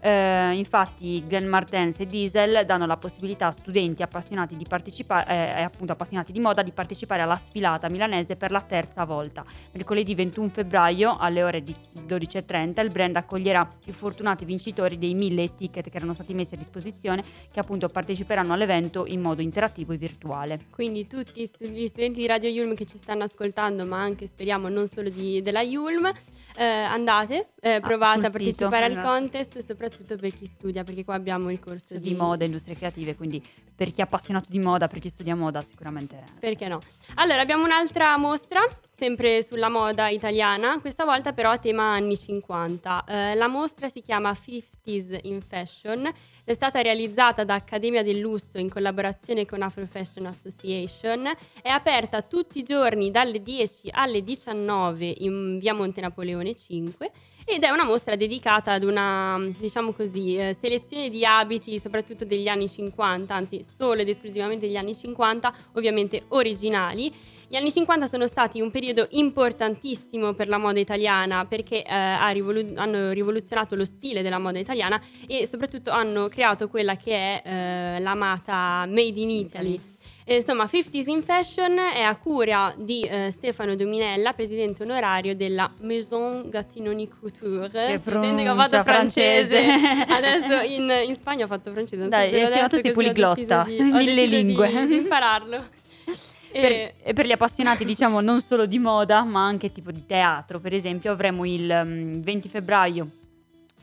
Eh, 0.00 0.56
infatti 0.56 1.24
Glenn 1.26 1.46
Martens 1.46 1.98
e 2.00 2.06
Diesel 2.06 2.64
danno 2.64 2.86
la 2.86 2.96
possibilità 2.96 3.48
a 3.48 3.50
studenti 3.50 4.02
appassionati 4.02 4.56
di, 4.56 4.64
partecipare, 4.68 5.56
eh, 5.56 5.62
appunto 5.62 5.92
appassionati 5.92 6.30
di 6.30 6.38
moda 6.38 6.62
di 6.62 6.70
partecipare 6.70 7.22
alla 7.22 7.36
sfilata 7.36 7.88
milanese 7.88 8.36
per 8.36 8.50
la 8.50 8.60
terza 8.60 9.04
volta. 9.04 9.44
Mercoledì 9.72 10.14
21 10.14 10.48
febbraio 10.50 11.16
alle 11.18 11.42
ore 11.42 11.64
12.30 11.64 12.82
il 12.82 12.90
brand 12.90 13.16
accoglierà 13.16 13.68
i 13.86 13.92
fortunati 13.92 14.44
vincitori 14.44 14.98
dei 14.98 15.14
mille 15.14 15.54
ticket 15.54 15.90
che 15.90 15.96
erano 15.96 16.12
stati 16.12 16.32
messi 16.32 16.54
a 16.54 16.58
disposizione 16.58 17.24
che 17.50 17.58
appunto 17.58 17.88
parteciperanno 17.88 18.52
all'evento 18.52 19.04
in 19.06 19.20
modo 19.20 19.42
interattivo 19.42 19.92
e 19.92 19.96
virtuale. 19.96 20.58
Quindi 20.70 21.06
tutti 21.06 21.40
gli 21.58 21.86
studenti 21.86 22.20
di 22.20 22.26
Radio 22.26 22.48
Yulm 22.48 22.74
che 22.74 22.86
ci 22.86 22.98
stanno 22.98 23.24
ascoltando 23.24 23.84
ma 23.84 24.00
anche 24.00 24.26
speriamo 24.26 24.68
non 24.68 24.86
solo 24.86 25.08
di, 25.08 25.42
della 25.42 25.62
Yulm 25.62 26.12
eh, 26.58 26.64
andate, 26.64 27.50
eh, 27.60 27.74
ah, 27.74 27.80
provate 27.80 28.24
ah, 28.24 28.28
a 28.28 28.30
partecipare 28.30 28.88
sito, 28.88 28.98
al 28.98 29.04
esatto. 29.04 29.08
contest, 29.08 29.58
soprattutto 29.64 30.16
per 30.16 30.36
chi 30.36 30.44
studia, 30.44 30.82
perché 30.82 31.04
qua 31.04 31.14
abbiamo 31.14 31.50
il 31.50 31.60
corso 31.60 31.94
di, 31.94 32.00
di 32.00 32.14
moda 32.14 32.42
e 32.42 32.46
industrie 32.46 32.76
creative, 32.76 33.14
quindi 33.14 33.40
per 33.76 33.92
chi 33.92 34.00
è 34.00 34.02
appassionato 34.02 34.48
di 34.50 34.58
moda, 34.58 34.88
per 34.88 34.98
chi 34.98 35.08
studia 35.08 35.36
moda 35.36 35.62
sicuramente. 35.62 36.20
Perché 36.40 36.66
no? 36.66 36.80
Allora, 37.14 37.40
abbiamo 37.40 37.64
un'altra 37.64 38.18
mostra 38.18 38.60
sempre 38.98 39.44
sulla 39.44 39.68
moda 39.68 40.08
italiana, 40.08 40.80
questa 40.80 41.04
volta 41.04 41.32
però 41.32 41.50
a 41.50 41.58
tema 41.58 41.84
anni 41.84 42.16
50. 42.16 43.04
Eh, 43.06 43.34
la 43.36 43.46
mostra 43.46 43.86
si 43.86 44.02
chiama 44.02 44.32
50s 44.32 45.20
in 45.22 45.40
Fashion, 45.40 46.10
è 46.42 46.52
stata 46.52 46.80
realizzata 46.80 47.44
da 47.44 47.54
Accademia 47.54 48.02
del 48.02 48.18
Lusso 48.18 48.58
in 48.58 48.68
collaborazione 48.68 49.46
con 49.46 49.62
Afro 49.62 49.86
Fashion 49.86 50.26
Association, 50.26 51.30
è 51.62 51.68
aperta 51.68 52.22
tutti 52.22 52.58
i 52.58 52.64
giorni 52.64 53.12
dalle 53.12 53.40
10 53.40 53.90
alle 53.92 54.24
19 54.24 55.14
in 55.18 55.60
via 55.60 55.74
Monte 55.74 56.00
Napoleone 56.00 56.56
5 56.56 57.10
ed 57.44 57.62
è 57.62 57.70
una 57.70 57.84
mostra 57.84 58.16
dedicata 58.16 58.72
ad 58.72 58.82
una, 58.82 59.40
diciamo 59.58 59.92
così, 59.92 60.36
eh, 60.36 60.56
selezione 60.58 61.08
di 61.08 61.24
abiti 61.24 61.78
soprattutto 61.78 62.24
degli 62.24 62.48
anni 62.48 62.68
50, 62.68 63.32
anzi 63.32 63.64
solo 63.64 64.00
ed 64.00 64.08
esclusivamente 64.08 64.66
degli 64.66 64.76
anni 64.76 64.94
50, 64.94 65.54
ovviamente 65.74 66.24
originali. 66.28 67.36
Gli 67.50 67.56
anni 67.56 67.72
50 67.72 68.04
sono 68.04 68.26
stati 68.26 68.60
un 68.60 68.70
periodo 68.70 69.06
importantissimo 69.12 70.34
per 70.34 70.48
la 70.48 70.58
moda 70.58 70.80
italiana 70.80 71.46
perché 71.46 71.82
eh, 71.82 72.32
rivolu- 72.34 72.76
hanno 72.76 73.10
rivoluzionato 73.12 73.74
lo 73.74 73.86
stile 73.86 74.20
della 74.20 74.38
moda 74.38 74.58
italiana 74.58 75.00
e 75.26 75.46
soprattutto 75.46 75.90
hanno 75.90 76.28
creato 76.28 76.68
quella 76.68 76.96
che 76.96 77.12
è 77.12 77.42
eh, 77.42 78.00
l'amata 78.00 78.84
Made 78.86 79.18
in 79.18 79.30
Italy. 79.30 79.80
E, 80.24 80.36
insomma, 80.36 80.68
50s 80.70 81.08
in 81.08 81.22
Fashion 81.22 81.78
è 81.78 82.02
a 82.02 82.14
cura 82.16 82.74
di 82.76 83.00
eh, 83.00 83.30
Stefano 83.30 83.74
Dominella, 83.74 84.34
presidente 84.34 84.82
onorario 84.82 85.34
della 85.34 85.70
Maison 85.80 86.50
Gattinoni 86.50 87.08
Couture. 87.08 87.70
Che 87.70 88.00
sente 88.04 88.42
che 88.42 88.50
ho 88.50 88.54
fatto 88.54 88.82
francese. 88.82 89.56
Adesso 90.06 90.60
in, 90.66 90.92
in, 91.06 91.14
Spagna 91.14 91.46
ho 91.46 91.48
fatto 91.48 91.72
francese. 91.72 92.08
Dai, 92.08 92.28
sei 92.28 92.68
tu 92.68 92.76
sei 92.76 92.92
poliglotta, 92.92 93.64
mille 93.66 94.26
lingue. 94.26 94.68
Di, 94.68 94.86
di 94.88 94.96
impararlo. 94.96 95.64
Per, 96.50 96.94
e 97.02 97.12
per 97.12 97.26
gli 97.26 97.32
appassionati, 97.32 97.84
diciamo, 97.86 98.20
non 98.20 98.40
solo 98.40 98.66
di 98.66 98.78
moda, 98.78 99.22
ma 99.24 99.44
anche 99.44 99.72
tipo 99.72 99.90
di 99.92 100.06
teatro, 100.06 100.60
per 100.60 100.74
esempio, 100.74 101.12
avremo 101.12 101.44
il 101.44 101.70
um, 101.70 102.20
20 102.20 102.48
febbraio 102.48 103.10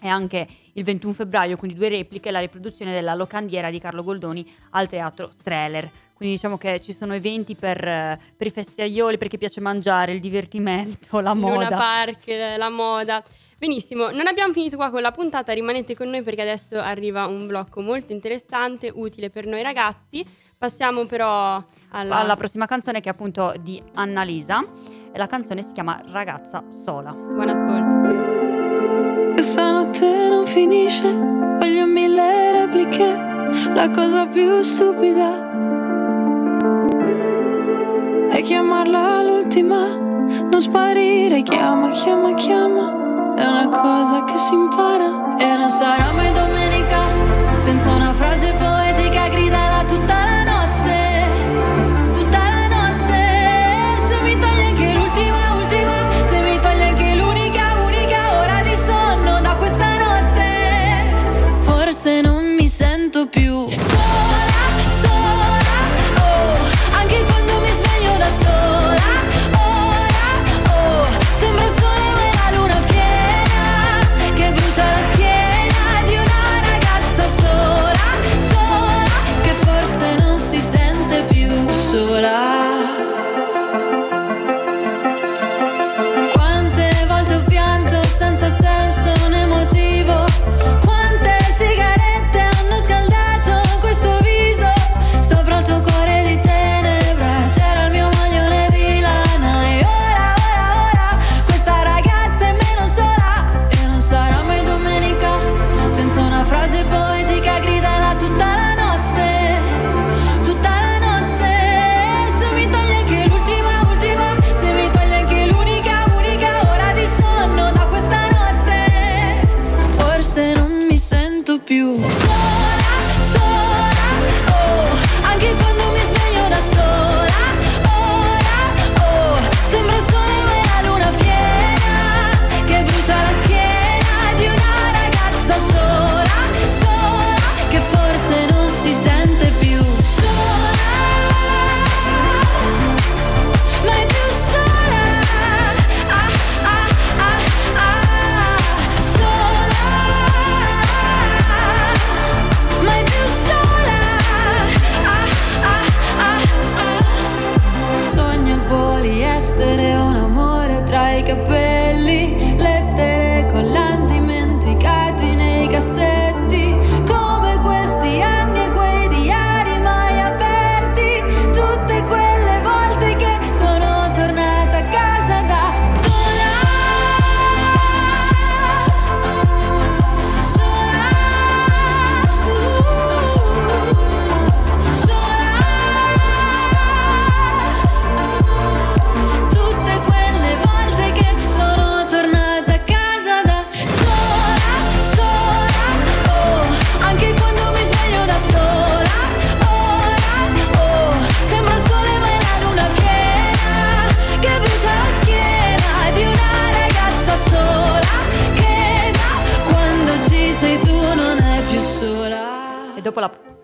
e 0.01 0.07
anche 0.07 0.48
il 0.74 0.84
21 0.84 1.13
febbraio, 1.13 1.57
quindi 1.57 1.77
due 1.77 1.89
repliche, 1.89 2.31
la 2.31 2.39
riproduzione 2.39 2.91
della 2.91 3.15
locandiera 3.15 3.69
di 3.69 3.80
Carlo 3.80 4.04
Goldoni 4.04 4.45
al 4.71 4.88
teatro 4.88 5.32
Streller. 5.32 5.89
Quindi 6.13 6.36
diciamo 6.36 6.58
che 6.58 6.80
ci 6.80 6.93
sono 6.93 7.13
eventi 7.13 7.56
per, 7.56 7.78
per 8.38 8.47
i 8.47 8.49
festaioli, 8.49 9.17
per 9.17 9.28
chi 9.28 9.38
piace 9.38 9.60
mangiare, 9.60 10.13
il 10.13 10.21
divertimento, 10.21 11.19
la 11.19 11.34
moda. 11.34 11.54
Luna 11.56 11.69
Park, 11.69 12.28
la 12.58 12.69
moda. 12.69 13.23
Benissimo, 13.58 14.12
non 14.12 14.28
abbiamo 14.28 14.54
finito 14.54 14.75
qua 14.75 14.89
con 14.89 15.01
la 15.01 15.12
puntata, 15.12 15.51
rimanete 15.54 15.95
con 15.95 16.10
noi 16.10 16.21
perché 16.23 16.41
adesso 16.41 16.78
arriva 16.78 17.25
un 17.25 17.47
blocco 17.47 17.82
molto 17.82 18.13
interessante, 18.13 18.91
utile 18.93 19.30
per 19.30 19.45
noi 19.45 19.62
ragazzi. 19.62 20.25
Passiamo 20.58 21.06
però 21.06 21.63
alla... 21.89 22.15
alla 22.18 22.36
prossima 22.36 22.65
canzone 22.65 23.02
che 23.02 23.10
è 23.10 23.12
appunto 23.12 23.54
di 23.60 23.82
Annalisa 23.96 24.63
e 25.12 25.18
la 25.18 25.28
canzone 25.28 25.62
si 25.62 25.74
chiama 25.74 26.02
Ragazza 26.12 26.63
sola. 26.70 27.12
Buon 27.12 27.50
ascolto. 27.50 29.34
Questa 29.34 29.72
notte 29.72 30.30
non 30.30 30.46
finisce, 30.46 31.13
voglio 31.13 31.86
mille 31.86 32.52
repliche, 32.54 33.34
la 33.74 33.89
cosa 33.89 34.26
più 34.28 34.62
stupida 34.62 35.54
è 38.30 38.41
chiamarla 38.41 39.24
l'ultima, 39.24 39.96
non 39.96 40.62
sparire, 40.62 41.41
chiama, 41.41 41.89
chiama, 41.89 42.34
chiama, 42.34 43.34
è 43.36 43.46
una 43.46 43.68
cosa 43.68 44.24
che 44.24 44.38
si 44.38 44.54
impara. 44.54 45.36
E 45.38 45.58
non 45.58 45.70
sarà 45.70 46.12
mai 46.13 46.32
domenica, 46.32 47.58
senza 47.58 47.91
una 47.94 48.13
frase 48.13 48.54
poetica, 48.54 48.85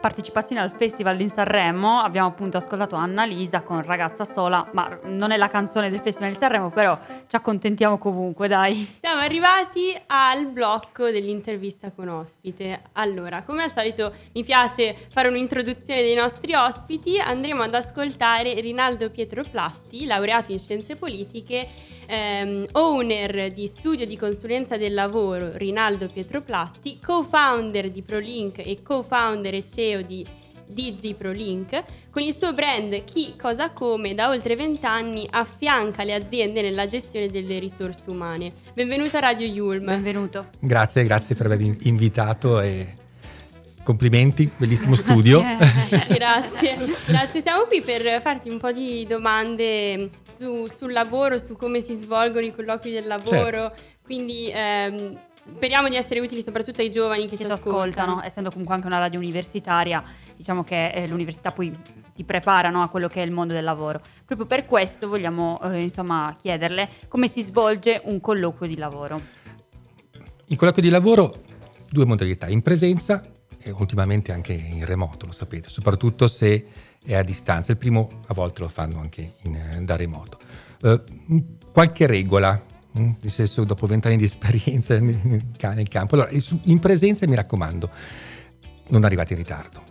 partecipazione 0.02 0.62
al 0.62 0.72
Festival 0.72 1.16
di 1.16 1.30
Sanremo 1.30 2.00
abbiamo 2.00 2.28
appunto 2.28 2.58
ascoltato 2.58 2.96
Annalisa 2.96 3.62
con 3.62 3.82
Ragazza 3.84 4.26
Sola, 4.26 4.68
ma 4.74 5.00
non 5.04 5.32
è 5.32 5.38
la 5.38 5.48
canzone 5.48 5.90
del 5.90 6.02
Festival 6.02 6.32
di 6.32 6.38
Sanremo, 6.38 6.72
però 6.72 7.00
ci 7.28 7.36
accontentiamo 7.36 7.98
comunque, 7.98 8.50
dai. 8.50 8.98
Siamo 9.00 9.22
arrivati 9.22 9.96
al 10.08 10.50
blocco 10.50 11.12
dell'intervista 11.12 11.92
con 11.92 12.10
ospite. 12.10 12.82
Allora, 12.94 13.44
come 13.44 13.64
al 13.64 13.72
solito 13.72 14.12
mi 14.34 14.44
piace 14.44 15.08
fare 15.12 15.30
un'introduzione 15.30 16.02
dei 16.02 16.16
nostri 16.16 16.56
ospiti, 16.56 17.20
andremo 17.20 17.62
ad 17.62 17.76
ascoltare 17.76 18.60
Rinaldo 18.60 19.12
Pietro 19.12 19.44
Platti, 19.50 20.06
laureato 20.06 20.52
in 20.52 20.60
scienze 20.60 20.96
politiche 20.96 21.68
ehm, 22.12 22.66
owner 22.74 23.52
di 23.54 23.68
studio 23.68 24.06
di 24.06 24.18
consulenza 24.18 24.76
del 24.76 24.94
lavoro 24.94 25.52
Rinaldo 25.56 26.08
Pietroplatti, 26.08 27.00
co-founder 27.04 27.90
di 27.90 28.02
ProLink 28.02 28.60
e 28.60 28.82
co-founder 28.84 29.56
e 29.56 29.64
CEO 29.64 30.02
di 30.02 30.26
DigiProLink. 30.68 31.84
Con 32.12 32.22
il 32.22 32.34
suo 32.34 32.54
brand 32.54 33.04
Chi 33.04 33.36
Cosa 33.38 33.72
Come 33.72 34.14
da 34.14 34.30
oltre 34.30 34.56
20 34.56 34.86
anni 34.86 35.28
affianca 35.30 36.04
le 36.04 36.14
aziende 36.14 36.62
nella 36.62 36.86
gestione 36.86 37.28
delle 37.28 37.60
risorse 37.60 38.02
umane. 38.06 38.54
Benvenuto 38.74 39.18
a 39.18 39.22
Radio 39.22 39.48
Yulm. 39.48 39.86
Benvenuto. 39.86 40.48
Grazie, 40.60 41.04
grazie 41.04 41.36
per 41.36 41.48
avermi 41.48 41.78
invitato 41.84 42.60
e 42.62 43.00
complimenti, 43.84 44.50
bellissimo 44.56 44.96
studio. 44.96 45.42
grazie, 46.08 46.78
grazie. 47.06 47.42
Siamo 47.42 47.66
qui 47.66 47.82
per 47.82 48.22
farti 48.22 48.50
un 48.50 48.58
po' 48.58 48.72
di 48.72 49.06
domande 49.08 50.10
su, 50.38 50.68
sul 50.68 50.92
lavoro, 50.92 51.38
su 51.38 51.56
come 51.56 51.82
si 51.82 51.96
svolgono 51.96 52.46
i 52.46 52.54
colloqui 52.54 52.92
del 52.92 53.08
lavoro. 53.08 53.70
Certo. 53.70 53.82
Quindi 54.04 54.52
ehm, 54.54 55.18
speriamo 55.46 55.90
di 55.90 55.96
essere 55.96 56.20
utili 56.20 56.42
soprattutto 56.42 56.82
ai 56.82 56.90
giovani 56.90 57.24
che, 57.24 57.38
che 57.38 57.46
ci 57.46 57.52
ascoltano. 57.52 57.84
ascoltano. 57.84 58.24
Essendo 58.24 58.50
comunque 58.50 58.76
anche 58.76 58.88
una 58.88 59.00
radio 59.00 59.20
universitaria, 59.20 60.04
diciamo 60.36 60.64
che 60.64 60.92
eh, 60.92 61.08
l'università 61.08 61.52
poi 61.52 61.76
ti 62.16 62.24
prepara 62.24 62.70
no, 62.70 62.82
a 62.82 62.90
quello 62.90 63.08
che 63.08 63.22
è 63.22 63.26
il 63.26 63.32
mondo 63.32 63.54
del 63.54 63.64
lavoro. 63.64 64.02
Proprio 64.26 64.48
per 64.48 64.66
questo 64.66 65.08
vogliamo 65.08 65.60
eh, 65.64 65.82
insomma 65.82 66.36
chiederle 66.40 66.90
come 67.08 67.28
si 67.28 67.42
svolge 67.42 68.02
un 68.06 68.20
colloquio 68.20 68.70
di 68.70 68.78
lavoro. 68.78 69.40
Il 70.48 70.58
colloquio 70.58 70.84
di 70.84 70.90
lavoro, 70.90 71.34
due 71.90 72.06
modalità, 72.06 72.48
in 72.48 72.62
presenza 72.62 73.24
e 73.24 73.41
ultimamente 73.72 74.32
anche 74.32 74.54
in 74.54 74.86
remoto, 74.86 75.26
lo 75.26 75.32
sapete, 75.32 75.70
soprattutto 75.70 76.28
se 76.28 76.66
è 77.04 77.16
a 77.16 77.24
distanza. 77.24 77.72
Il 77.72 77.78
primo 77.78 78.22
a 78.28 78.34
volte 78.34 78.62
lo 78.62 78.70
fanno 78.70 79.00
anche 79.00 79.34
in, 79.44 79.56
eh, 79.56 79.82
da 79.82 79.96
remoto. 79.96 80.40
Uh, 80.82 81.58
qualche 81.72 82.08
regola, 82.08 82.60
mm, 82.98 83.12
nel 83.22 83.32
senso 83.32 83.64
dopo 83.64 83.86
vent'anni 83.86 84.18
di 84.18 84.26
esperienza 84.26 84.98
nel 85.00 85.88
campo. 85.90 86.16
Allora, 86.16 86.30
in 86.64 86.80
presenza 86.80 87.28
mi 87.28 87.36
raccomando, 87.36 87.90
non 88.90 89.04
arrivate 89.04 89.34
in 89.34 89.40
ritardo. 89.40 89.84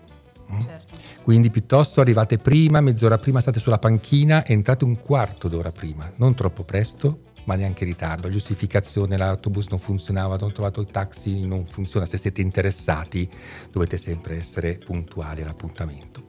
Mm? 0.53 0.61
Certo. 0.63 0.99
Quindi 1.23 1.51
piuttosto 1.51 2.01
arrivate 2.01 2.39
prima, 2.39 2.81
mezz'ora 2.81 3.19
prima, 3.19 3.41
state 3.41 3.61
sulla 3.61 3.79
panchina, 3.79 4.45
entrate 4.45 4.85
un 4.85 4.99
quarto 4.99 5.49
d'ora 5.49 5.71
prima, 5.71 6.11
non 6.17 6.35
troppo 6.35 6.65
presto, 6.65 7.21
ma 7.51 7.57
neanche 7.57 7.83
in 7.83 7.91
ritardo. 7.91 8.29
Giustificazione, 8.29 9.17
l'autobus 9.17 9.67
non 9.69 9.81
funzionava, 9.81 10.37
non 10.37 10.51
ho 10.51 10.53
trovato 10.53 10.81
il 10.81 10.89
taxi, 10.89 11.45
non 11.47 11.67
funziona. 11.67 12.07
Se 12.07 12.17
siete 12.17 12.41
interessati 12.41 13.29
dovete 13.73 13.97
sempre 13.97 14.37
essere 14.37 14.79
puntuali 14.79 15.43
all'appuntamento. 15.43 16.23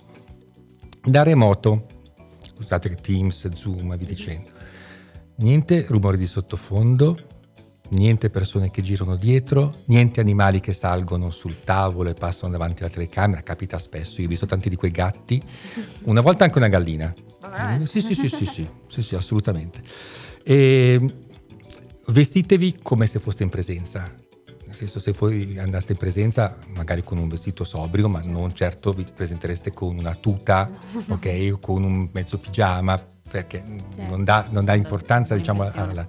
Da 1.03 1.21
remoto, 1.21 1.85
usate 2.57 2.95
Teams, 2.95 3.51
Zoom, 3.53 3.95
vi 3.97 4.05
dicendo. 4.05 4.49
Niente 5.35 5.85
rumori 5.89 6.17
di 6.17 6.25
sottofondo, 6.25 7.17
niente 7.89 8.31
persone 8.31 8.71
che 8.71 8.81
girano 8.81 9.15
dietro, 9.15 9.81
niente 9.85 10.21
animali 10.21 10.59
che 10.59 10.73
salgono 10.73 11.29
sul 11.29 11.59
tavolo 11.59 12.09
e 12.09 12.13
passano 12.13 12.51
davanti 12.51 12.81
alla 12.81 12.91
telecamera, 12.91 13.41
capita 13.41 13.77
spesso, 13.77 14.21
io 14.21 14.27
ho 14.27 14.29
visto 14.29 14.45
tanti 14.47 14.69
di 14.69 14.75
quei 14.75 14.91
gatti, 14.91 15.41
una 16.05 16.21
volta 16.21 16.45
anche 16.45 16.57
una 16.57 16.67
gallina. 16.67 17.13
Sì, 17.85 18.01
sì, 18.01 18.15
sì, 18.15 18.27
sì, 18.27 18.45
sì, 18.45 18.67
sì, 18.87 19.01
sì, 19.01 19.15
assolutamente. 19.15 19.81
E 20.43 20.99
vestitevi 22.07 22.79
come 22.81 23.07
se 23.07 23.19
foste 23.19 23.43
in 23.43 23.49
presenza. 23.49 24.19
Nel 24.65 24.75
senso, 24.75 24.99
se 24.99 25.11
voi 25.11 25.57
andaste 25.57 25.91
in 25.93 25.97
presenza, 25.97 26.57
magari 26.73 27.03
con 27.03 27.17
un 27.17 27.27
vestito 27.27 27.63
sobrio, 27.63 28.07
ma 28.07 28.21
non 28.23 28.53
certo 28.53 28.93
vi 28.93 29.03
presentereste 29.03 29.73
con 29.73 29.97
una 29.97 30.15
tuta, 30.15 30.69
ok? 31.09 31.49
O 31.53 31.59
con 31.59 31.83
un 31.83 32.09
mezzo 32.11 32.39
pigiama, 32.39 33.03
perché 33.29 33.63
certo. 33.95 34.09
non, 34.09 34.23
dà, 34.23 34.47
non, 34.49 34.63
dà, 34.63 34.73
importanza, 34.73 35.35
diciamo, 35.35 35.63
alla, 35.63 36.07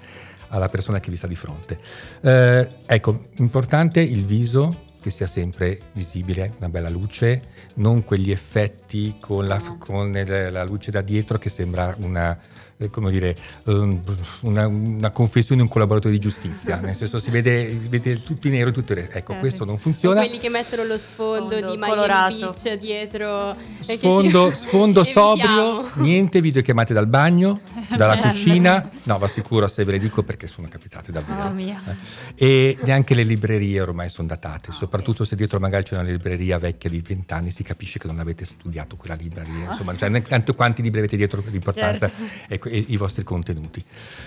alla, 0.49 0.69
persona 0.69 1.01
che 1.01 1.11
vi 1.11 1.17
sta 1.17 1.27
di 1.27 1.35
fronte. 1.35 1.79
Eh, 2.21 2.69
ecco, 2.87 3.29
importante 3.39 4.01
il 4.01 4.25
viso, 4.25 4.91
che 5.01 5.11
sia 5.11 5.27
sempre 5.27 5.79
visibile, 5.93 6.55
una 6.59 6.69
bella 6.69 6.89
luce, 6.89 7.43
non 7.75 8.05
quegli 8.05 8.31
effetti 8.31 9.17
con 9.19 9.49
la, 9.49 9.61
con 9.79 10.13
la 10.13 10.63
luce 10.65 10.93
da 10.93 11.01
dietro 11.01 11.39
che 11.39 11.49
sembra 11.49 11.95
una 11.99 12.39
eh, 12.83 12.91
come 12.91 13.11
dire, 13.11 13.37
um, 13.65 14.01
una, 14.41 14.67
una, 14.67 15.11
confessione 15.11 15.57
di 15.57 15.63
un 15.63 15.73
collaboratore 15.73 16.13
di 16.13 16.21
giustizia, 16.21 16.77
nel 16.77 16.95
senso 16.95 17.19
si 17.19 17.31
vede, 17.31 17.67
vede 17.89 18.23
tutti 18.23 18.49
nero 18.49 18.71
e 18.71 18.73
tutti 18.73 18.93
ecco, 18.93 19.33
eh, 19.33 19.39
questo 19.39 19.65
non 19.65 19.79
funziona. 19.79 20.21
Quelli 20.21 20.39
che 20.39 20.49
mettono 20.49 20.85
lo 20.85 20.97
sfondo, 20.97 21.49
sfondo 21.51 21.71
di 21.71 21.77
Miami 21.77 21.95
colorato. 21.95 22.55
Beach 22.63 22.79
dietro. 22.79 23.57
Sfondo, 23.81 24.49
ti... 24.51 24.57
sfondo 24.57 25.05
sobrio, 25.05 25.89
niente 25.95 26.41
videochiamate 26.41 26.93
dal 26.93 27.07
bagno, 27.07 27.61
dalla 27.97 28.19
cucina, 28.19 28.91
no, 29.05 29.19
va 29.19 29.29
sicuro 29.29 29.69
se 29.69 29.85
ve 29.85 29.93
le 29.93 29.99
dico 29.99 30.23
perché 30.23 30.47
sono 30.47 30.69
capitate 30.69 31.13
davvero. 31.13 31.49
Oh, 31.49 31.59
eh. 31.59 31.97
E 32.35 32.79
neanche 32.83 33.15
le 33.15 33.23
librerie 33.23 33.81
ormai 33.81 34.09
sono 34.09 34.29
datate, 34.29 34.71
oh, 34.71 34.73
soprattutto 34.73 35.25
se 35.25 35.37
dietro 35.37 35.61
magari 35.61 35.85
c'è 35.85 35.95
una 35.95 36.09
libreria 36.09 36.59
vecchia 36.59 36.91
di 36.91 37.01
vent'anni 37.01 37.51
si 37.51 37.63
capisce 37.63 37.99
che 37.99 38.07
non 38.07 38.19
avete 38.19 38.45
studiato 38.45 38.97
quella 38.97 39.15
libreria, 39.15 39.71
insomma, 39.71 39.95
cioè, 39.97 40.23
tanto 40.23 40.55
quanti 40.55 40.83
libri 40.83 40.99
avete 40.99 41.17
dietro 41.17 41.43
l'importanza. 41.47 42.09
Certo. 42.09 42.23
Ecco, 42.49 42.69
e 42.73 42.85
i 42.89 42.97
vostri 42.97 43.23
contenuti. 43.23 43.85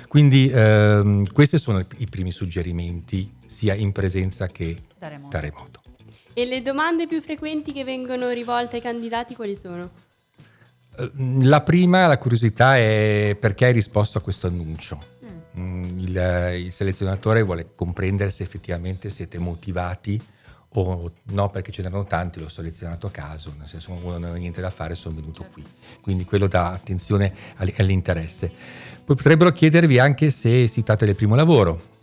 Quindi 0.08 0.50
ehm, 0.54 1.32
questi 1.34 1.58
sono 1.58 1.84
i 1.98 2.08
primi 2.08 2.32
suggerimenti 2.32 3.34
sia 3.48 3.74
in 3.74 3.92
presenza 3.92 4.48
che 4.48 4.78
da 5.00 5.08
remoto. 5.08 5.30
da 5.30 5.40
remoto. 5.40 5.82
E 6.34 6.46
le 6.46 6.62
domande 6.62 7.08
più 7.08 7.22
frequenti 7.22 7.74
che 7.74 7.84
vengono 7.84 8.30
rivolte 8.30 8.76
ai 8.76 8.82
candidati 8.82 9.36
quali 9.36 9.58
sono? 9.60 9.90
Eh, 10.98 11.12
la 11.42 11.62
prima, 11.62 12.06
la 12.06 12.18
curiosità 12.18 12.78
è 12.78 13.36
perché 13.40 13.66
hai 13.66 13.74
risposto 13.74 14.20
a 14.20 14.22
questo 14.22 14.46
annuncio. 14.48 15.02
Mm. 15.26 15.62
mm. 15.62 16.00
Il, 16.00 16.62
il, 16.66 16.72
selezionatore 16.72 17.42
vuole 17.42 17.70
comprendere 17.74 18.30
se 18.30 18.44
effettivamente 18.44 19.10
siete 19.10 19.40
motivati 19.40 20.22
o 20.70 21.12
no 21.24 21.50
perché 21.50 21.72
ce 21.72 21.82
n'erano 21.82 22.06
tanti, 22.06 22.40
l'ho 22.40 22.50
selezionato 22.50 23.08
a 23.08 23.12
caso, 23.12 23.54
nel 23.58 23.68
senso 23.68 23.92
uno 23.92 24.12
non 24.12 24.24
aveva 24.24 24.38
niente 24.38 24.62
da 24.62 24.70
fare, 24.70 24.96
sono 24.96 25.16
venuto 25.16 25.46
qui. 25.52 25.64
Quindi 26.02 26.26
quello 26.26 26.48
dà 26.48 26.72
attenzione 26.72 27.34
all'interesse. 27.58 28.52
Poi 29.06 29.16
potrebbero 29.16 29.52
chiedervi 29.52 30.00
anche 30.00 30.32
se 30.32 30.68
si 30.68 30.84
tratta 30.84 31.06
del 31.06 31.16
primo 31.16 31.36
lavoro. 31.36 31.94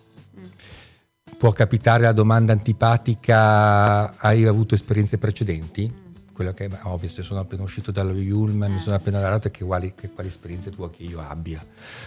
Può 1.36 1.50
capitare 1.50 2.04
la 2.04 2.12
domanda 2.12 2.52
antipatica, 2.52 4.16
hai 4.16 4.44
avuto 4.44 4.74
esperienze 4.74 5.18
precedenti? 5.18 6.00
Quello 6.32 6.54
che 6.54 6.66
è 6.66 6.70
ovvio, 6.84 7.08
se 7.08 7.22
sono 7.22 7.40
appena 7.40 7.64
uscito 7.64 7.90
dallo 7.90 8.14
Yulm, 8.14 8.64
mi 8.66 8.78
sono 8.78 8.94
appena 8.94 9.18
laureato, 9.18 9.50
che 9.50 9.64
quali, 9.64 9.92
che 9.94 10.08
quali 10.10 10.28
esperienze 10.28 10.70
tu 10.70 10.88
che 10.88 11.02
io 11.02 11.20
abbia. 11.20 11.62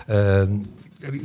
Uh, 0.08 0.66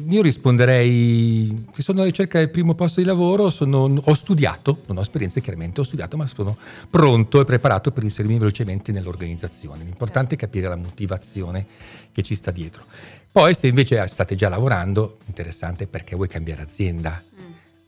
io 0.09 0.23
risponderei 0.23 1.67
che 1.73 1.83
sono 1.83 2.01
alla 2.01 2.09
ricerca 2.09 2.39
del 2.39 2.51
primo 2.51 2.75
posto 2.75 3.01
di 3.01 3.07
lavoro, 3.07 3.51
sono, 3.51 4.01
ho 4.03 4.15
studiato, 4.15 4.83
non 4.87 4.99
ho 4.99 5.01
esperienze 5.01 5.41
chiaramente, 5.41 5.81
ho 5.81 5.85
studiato, 5.85 6.17
ma 6.17 6.27
sono 6.27 6.57
pronto 6.89 7.41
e 7.41 7.45
preparato 7.45 7.93
per 7.93 8.03
inserirmi 8.03 8.39
velocemente 8.39 8.93
nell'organizzazione. 8.93 9.85
L'importante 9.85 10.35
è 10.35 10.39
capire 10.39 10.69
la 10.69 10.77
motivazione 10.77 11.67
che 12.13 12.23
ci 12.23 12.35
sta 12.35 12.51
dietro. 12.51 12.85
Poi 13.33 13.55
se 13.55 13.69
invece 13.69 14.05
state 14.09 14.35
già 14.35 14.49
lavorando, 14.49 15.19
interessante 15.27 15.87
perché 15.87 16.17
vuoi 16.17 16.29
cambiare 16.29 16.63
azienda. 16.63 17.23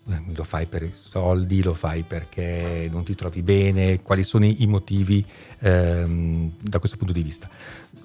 Mm. 0.09 0.35
Lo 0.35 0.45
fai 0.45 0.67
per 0.67 0.91
soldi, 0.95 1.63
lo 1.63 1.75
fai 1.75 2.05
perché 2.05 2.89
non 2.91 3.05
ti 3.05 3.15
trovi 3.15 3.43
bene, 3.43 4.03
quali 4.03 4.23
sono 4.23 4.45
i 4.45 4.67
motivi 4.67 5.25
ehm, 5.61 6.53
da 6.61 6.79
questo 6.79 6.97
punto 6.97 7.13
di 7.13 7.23
vista. 7.23 7.49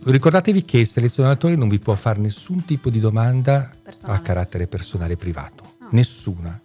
Ricordatevi 0.03 0.63
che 0.63 0.79
il 0.79 0.88
selezionatore 0.88 1.55
non 1.55 1.67
vi 1.67 1.79
può 1.79 1.95
fare 1.95 2.19
nessun 2.19 2.65
tipo 2.65 2.89
di 2.89 2.99
domanda 2.99 3.71
personale. 3.83 4.17
a 4.17 4.21
carattere 4.21 4.67
personale 4.67 5.17
privato, 5.17 5.75
no. 5.79 5.88
nessuna. 5.91 6.62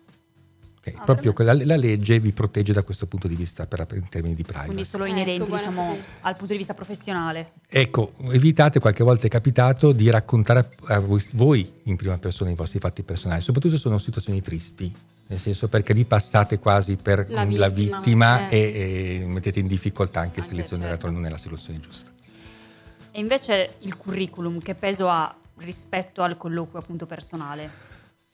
Okay. 0.78 0.94
Ah, 0.96 1.04
Proprio 1.04 1.32
la, 1.38 1.54
la, 1.64 1.76
legge 1.76 2.18
vi 2.18 2.32
protegge 2.32 2.72
da 2.72 2.82
questo 2.82 3.06
punto 3.06 3.28
di 3.28 3.36
vista 3.36 3.66
per, 3.66 3.86
in 3.92 4.08
termini 4.08 4.34
di 4.34 4.42
privacy. 4.42 4.66
Quindi 4.66 4.84
solo 4.84 5.04
inerenti 5.04 5.44
ecco, 5.44 5.56
diciamo, 5.56 5.96
al 6.22 6.36
punto 6.36 6.52
di 6.52 6.58
vista 6.58 6.74
professionale. 6.74 7.52
Ecco, 7.68 8.14
evitate, 8.32 8.80
qualche 8.80 9.04
volta 9.04 9.26
è 9.26 9.30
capitato, 9.30 9.92
di 9.92 10.10
raccontare 10.10 10.70
a 10.86 10.98
voi, 10.98 11.24
voi 11.32 11.72
in 11.84 11.94
prima 11.94 12.18
persona 12.18 12.50
i 12.50 12.56
vostri 12.56 12.80
fatti 12.80 13.04
personali, 13.04 13.40
soprattutto 13.42 13.76
se 13.76 13.80
sono 13.80 13.98
situazioni 13.98 14.40
tristi 14.40 14.92
nel 15.32 15.40
senso 15.40 15.68
perché 15.68 15.94
lì 15.94 16.04
passate 16.04 16.58
quasi 16.58 16.96
per 16.96 17.26
la 17.30 17.44
vittima, 17.44 17.66
la 17.66 17.72
vittima 17.72 18.48
eh. 18.48 18.58
e, 18.58 19.20
e, 19.22 19.26
mettete 19.26 19.60
in 19.60 19.66
difficoltà 19.66 20.20
anche, 20.20 20.40
anche 20.40 20.40
il 20.40 20.46
selezionatore 20.46 20.98
certo. 20.98 21.10
non 21.10 21.24
è 21.24 21.30
la 21.30 21.38
soluzione 21.38 21.80
giusta. 21.80 22.11
E 23.14 23.20
invece 23.20 23.74
il 23.80 23.94
curriculum, 23.96 24.60
che 24.62 24.74
peso 24.74 25.06
ha 25.06 25.34
rispetto 25.58 26.22
al 26.22 26.38
colloquio 26.38 26.80
appunto 26.80 27.04
personale? 27.04 27.70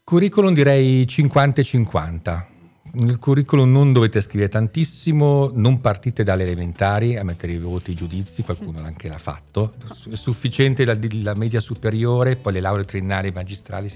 Curriculum 0.05 0.55
direi 0.55 1.05
50-50. 1.05 2.45
Nel 2.91 3.19
curriculum 3.19 3.71
non 3.71 3.93
dovete 3.93 4.21
scrivere 4.21 4.51
tantissimo, 4.51 5.51
non 5.53 5.81
partite 5.81 6.23
dalle 6.23 6.45
elementari 6.45 7.17
a 7.17 7.25
mettere 7.25 7.53
i 7.53 7.59
voti, 7.59 7.91
i 7.91 7.95
giudizi, 7.95 8.45
qualcuno 8.45 8.81
anche 8.83 9.09
l'ha 9.09 9.19
fatto. 9.19 9.75
È 10.11 10.15
sufficiente 10.15 10.85
la, 10.85 10.97
la 11.23 11.35
media 11.35 11.61
superiore, 11.61 12.37
poi 12.37 12.53
le 12.53 12.61
lauree 12.61 12.85
triennali, 12.85 13.33
magistrali 13.33 13.91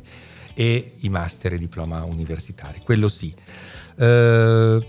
e 0.52 0.94
i 0.98 1.08
master 1.08 1.54
e 1.54 1.58
diploma 1.58 2.02
universitari. 2.02 2.80
Quello 2.84 3.08
sì. 3.08 3.32
Eh, 3.96 4.86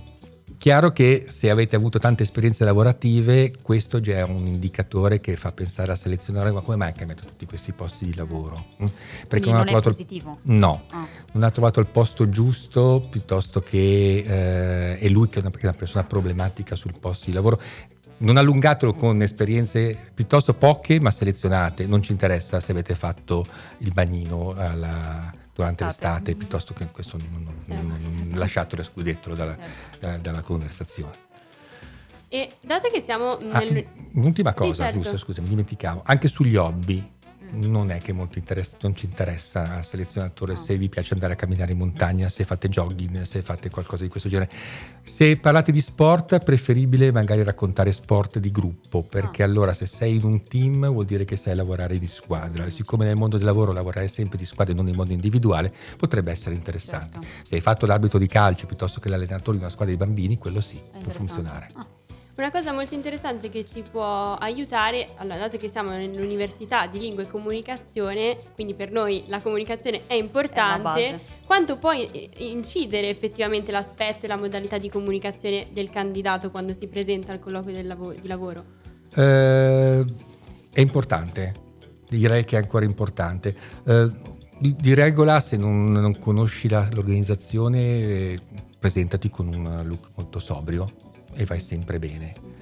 Chiaro 0.64 0.94
che 0.94 1.26
se 1.28 1.50
avete 1.50 1.76
avuto 1.76 2.00
tante 2.00 2.24
esperienze 2.24 2.64
lavorative, 2.64 3.52
questo 3.62 4.00
già 4.00 4.20
è 4.20 4.24
un 4.24 4.48
indicatore 4.48 5.20
che 5.20 5.36
fa 5.36 5.52
pensare 5.52 5.92
a 5.92 5.96
selezionare 5.98 6.54
ma 6.54 6.62
come 6.62 6.78
mai 6.78 6.94
che 6.94 7.06
metto 7.06 7.26
tutti 7.26 7.46
questi 7.46 7.74
posti 7.74 8.06
di 8.06 8.16
lavoro? 8.16 8.68
Mm? 8.82 8.88
Perché 9.28 9.48
non, 9.48 9.56
non 9.56 9.62
ha 9.62 9.66
trovato 9.66 9.90
positivo. 9.90 10.38
Il, 10.44 10.54
no, 10.54 10.84
oh. 10.94 11.08
non 11.34 11.44
ha 11.44 11.52
trovato 11.52 11.82
il 11.82 11.88
posto 11.88 12.30
giusto 12.30 13.06
piuttosto 13.10 13.60
che 13.60 14.24
eh, 14.26 15.00
è 15.00 15.10
lui 15.10 15.28
che 15.28 15.40
è 15.40 15.42
una, 15.42 15.52
una 15.62 15.74
persona 15.74 16.06
problematica 16.06 16.78
sul 16.78 16.98
posto 16.98 17.26
di 17.26 17.34
lavoro 17.34 17.60
non 18.20 18.38
allungatelo 18.38 18.94
con 18.94 19.22
esperienze 19.22 20.12
piuttosto 20.14 20.54
poche 20.54 21.02
ma 21.02 21.12
selezionate, 21.12 21.86
non 21.88 22.02
ci 22.02 22.14
interessa 22.14 22.62
se 22.62 22.72
avete 22.72 22.96
fatto 22.96 23.46
il 23.80 23.92
bagnino 23.92 24.54
alla, 24.56 25.30
durante 25.54 25.84
l'estate, 25.84 26.14
l'estate 26.14 26.36
piuttosto 26.36 26.74
che 26.74 26.88
questo 26.88 27.18
non, 27.18 27.44
non, 27.44 27.56
certo. 27.66 27.82
non, 27.82 28.28
non 28.28 28.32
lasciatelo, 28.40 28.82
escludetelo 28.82 29.36
dalla, 29.36 29.58
certo. 30.00 30.22
dalla 30.22 30.42
conversazione. 30.42 31.32
E 32.28 32.56
dato 32.62 32.90
che 32.90 33.04
siamo 33.06 33.38
ah, 33.38 33.60
nel... 33.60 33.86
Ah, 33.86 34.02
un'ultima 34.14 34.54
cosa, 34.54 34.72
sì, 34.74 34.82
certo. 34.82 35.00
giusto, 35.00 35.18
scusa, 35.18 35.42
mi 35.42 35.50
dimenticavo, 35.50 36.02
anche 36.04 36.28
sugli 36.28 36.56
hobby, 36.56 37.12
non 37.54 37.92
è 37.92 38.00
che 38.00 38.14
molto 38.14 38.38
interessa, 38.38 38.78
non 38.82 38.96
ci 38.96 39.06
interessa 39.06 39.76
al 39.76 39.86
selezionatore 39.86 40.56
se 40.56 40.78
vi 40.78 40.90
piace 40.90 41.14
andare 41.14 41.34
a 41.34 41.36
camminare 41.36 41.72
in 41.72 41.78
montagna, 41.78 42.30
se 42.30 42.44
fate 42.46 42.70
jogging, 42.70 43.22
se 43.22 43.42
fate 43.42 43.70
qualcosa 43.70 44.04
di 44.04 44.10
questo 44.10 44.30
genere. 44.30 44.50
Se 45.04 45.38
parlate 45.38 45.72
di 45.72 45.82
sport, 45.82 46.34
è 46.34 46.40
preferibile 46.40 47.12
magari 47.12 47.44
raccontare 47.44 47.92
sport 47.92 48.40
di 48.40 48.52
gruppo, 48.52 49.04
perché 49.04 49.44
ah. 49.44 49.46
allora 49.46 49.74
se 49.74 49.86
sei 49.86 50.16
in 50.16 50.24
un 50.24 50.42
team 50.42 50.88
vuol 50.90 51.06
dire 51.06 51.26
che 51.26 51.36
sai 51.36 51.56
lavorare 51.56 51.98
di 51.98 52.08
squadra. 52.08 52.70
Siccome 52.70 53.06
nel 53.06 53.16
mondo 53.16 53.38
del 53.38 53.46
lavoro 53.46 53.72
lavorare 53.72 54.08
sempre 54.08 54.38
di 54.38 54.46
squadra 54.46 54.74
e 54.74 54.76
non 54.76 54.88
in 54.88 54.96
modo 54.96 55.12
individuale, 55.12 55.74
potrebbe 55.98 56.32
essere 56.32 56.56
interessante. 56.56 57.20
Certo. 57.20 57.28
Se 57.44 57.56
hai 57.56 57.62
fatto 57.62 57.86
l'arbitro 57.86 58.20
di 58.20 58.28
calcio 58.28 58.66
piuttosto 58.66 59.00
che 59.00 59.10
l'allenatore 59.10 59.58
di 59.58 59.64
una 59.64 59.72
squadra 59.72 59.94
di 59.94 60.00
bambini, 60.00 60.38
quello 60.38 60.62
sì, 60.62 60.80
può 61.02 61.12
funzionare. 61.12 62.02
Una 62.36 62.50
cosa 62.50 62.72
molto 62.72 62.96
interessante 62.96 63.50
che 63.50 63.64
ci 63.64 63.84
può 63.84 64.34
aiutare, 64.34 65.10
allora, 65.18 65.38
dato 65.38 65.58
che 65.58 65.70
siamo 65.70 65.92
nell'università 65.92 66.88
di 66.88 66.98
lingua 66.98 67.22
e 67.22 67.28
comunicazione, 67.28 68.36
quindi 68.56 68.74
per 68.74 68.92
noi 68.92 69.24
la 69.28 69.40
comunicazione 69.40 70.08
è 70.08 70.16
importante, 70.16 71.06
è 71.06 71.20
quanto 71.46 71.78
può 71.78 71.92
incidere 71.92 73.10
effettivamente 73.10 73.72
l'aspetto 73.72 74.26
e 74.26 74.30
la 74.30 74.38
modalità 74.38 74.80
di 74.80 74.90
comunicazione 74.90 75.68
del 75.74 75.92
candidato 75.92 76.50
quando 76.50 76.74
si 76.74 76.88
presenta 76.88 77.34
al 77.34 77.40
colloquio 77.40 77.80
lav- 77.84 78.20
di 78.20 78.28
lavoro? 78.28 78.64
Eh, 79.14 80.06
è 80.74 80.82
importante, 80.82 81.54
direi 82.10 82.46
che 82.46 82.56
è 82.58 82.62
ancora 82.62 82.84
importante. 82.84 83.56
Eh, 83.86 84.10
di, 84.58 84.76
di, 84.76 84.96
regola, 84.96 85.40
se 85.40 85.56
non, 85.56 85.92
non 85.92 86.18
conosci 86.18 86.68
la, 86.68 86.90
l'organizzazione, 86.92 87.80
eh, 87.80 88.40
presentati 88.80 89.30
con 89.30 89.50
un 89.50 89.84
look 89.86 90.08
molto 90.16 90.40
sobrio 90.40 91.12
e 91.36 91.46
vai 91.46 91.60
sempre 91.60 92.00
bene. 92.00 92.54